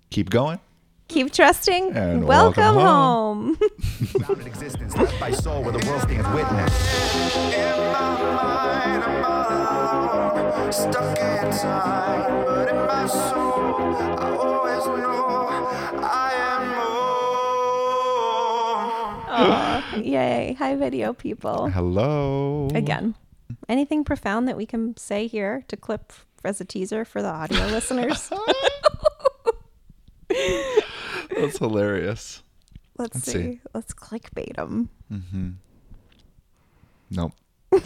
keep 0.10 0.30
going. 0.30 0.60
Keep 1.08 1.32
trusting. 1.32 1.91
And 1.95 2.25
welcome, 2.25 2.75
welcome 2.75 2.82
home. 2.82 3.56
Founded 4.25 4.45
existence, 4.47 4.95
left 4.97 5.17
by 5.19 5.32
soul, 5.32 5.63
where 5.63 5.71
the 5.71 5.86
world 5.88 6.01
stands 6.01 6.27
witness. 6.30 6.73
In 7.53 7.77
my 7.93 8.17
mind, 8.19 9.03
I'm 9.03 9.23
all 9.23 9.47
alone, 10.65 10.73
stuck 10.73 11.17
in 11.17 11.51
time, 11.58 12.45
but 12.45 12.67
in 12.67 12.75
my 12.75 13.08
soul, 13.08 13.95
I 14.19 14.36
always 14.36 14.86
know 14.86 15.27
I 16.03 16.34
am 16.34 16.63
home. 18.36 19.23
Aw, 19.30 19.95
yay. 19.99 20.56
Hi, 20.60 20.75
video 20.75 21.13
people. 21.13 21.69
Hello. 21.69 22.67
Again. 22.73 23.15
Anything 23.70 24.04
profound 24.04 24.48
that 24.48 24.58
we 24.58 24.65
can 24.65 24.96
say 24.98 25.28
here 25.28 25.63
to 25.67 25.76
clip 25.78 26.13
as 26.43 26.62
a 26.62 26.65
teaser 26.65 27.04
for 27.06 27.22
the 27.22 27.28
audio 27.30 27.65
listeners? 27.67 28.30
That's 30.30 31.58
hilarious. 31.58 32.43
Let's, 32.98 33.15
Let's 33.15 33.26
see. 33.32 33.32
see. 33.32 33.60
Let's 33.74 33.93
clickbait 33.93 34.56
them. 34.56 34.89
Mm-hmm. 35.12 35.50
Nope. 37.12 37.34